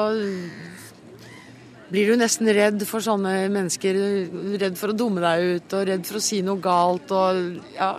blir 1.91 2.11
du 2.11 2.19
nesten 2.19 2.49
redd 2.53 2.83
for 2.87 3.03
sånne 3.03 3.47
mennesker. 3.53 3.99
Redd 4.61 4.77
for 4.79 4.93
å 4.93 4.97
dumme 4.97 5.23
deg 5.23 5.57
ut 5.57 5.77
og 5.77 5.87
redd 5.89 6.07
for 6.07 6.19
å 6.19 6.23
si 6.23 6.41
noe 6.45 6.61
galt. 6.63 7.13
Og, 7.15 7.61
ja. 7.77 7.93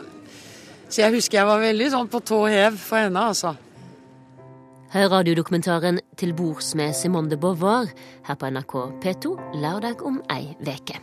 Så 0.89 1.03
jeg 1.05 1.17
husker 1.19 1.41
jeg 1.41 1.49
var 1.49 1.65
veldig 1.65 1.91
sånn 1.95 2.13
på 2.13 2.21
tå 2.25 2.43
hev 2.49 2.79
for 2.81 3.05
henne, 3.05 3.25
altså. 3.33 3.55
Hør 4.89 5.11
radiodokumentaren 5.19 6.01
'Til 6.17 6.33
bords 6.33 6.75
med 6.75 6.97
Simone 6.97 7.29
de 7.29 7.37
Beauvoir' 7.37 7.93
her 8.25 8.35
på 8.35 8.47
NRK 8.49 8.75
P2 9.03 9.37
lørdag 9.61 10.03
om 10.03 10.23
ei 10.31 10.57
veke. 10.65 10.97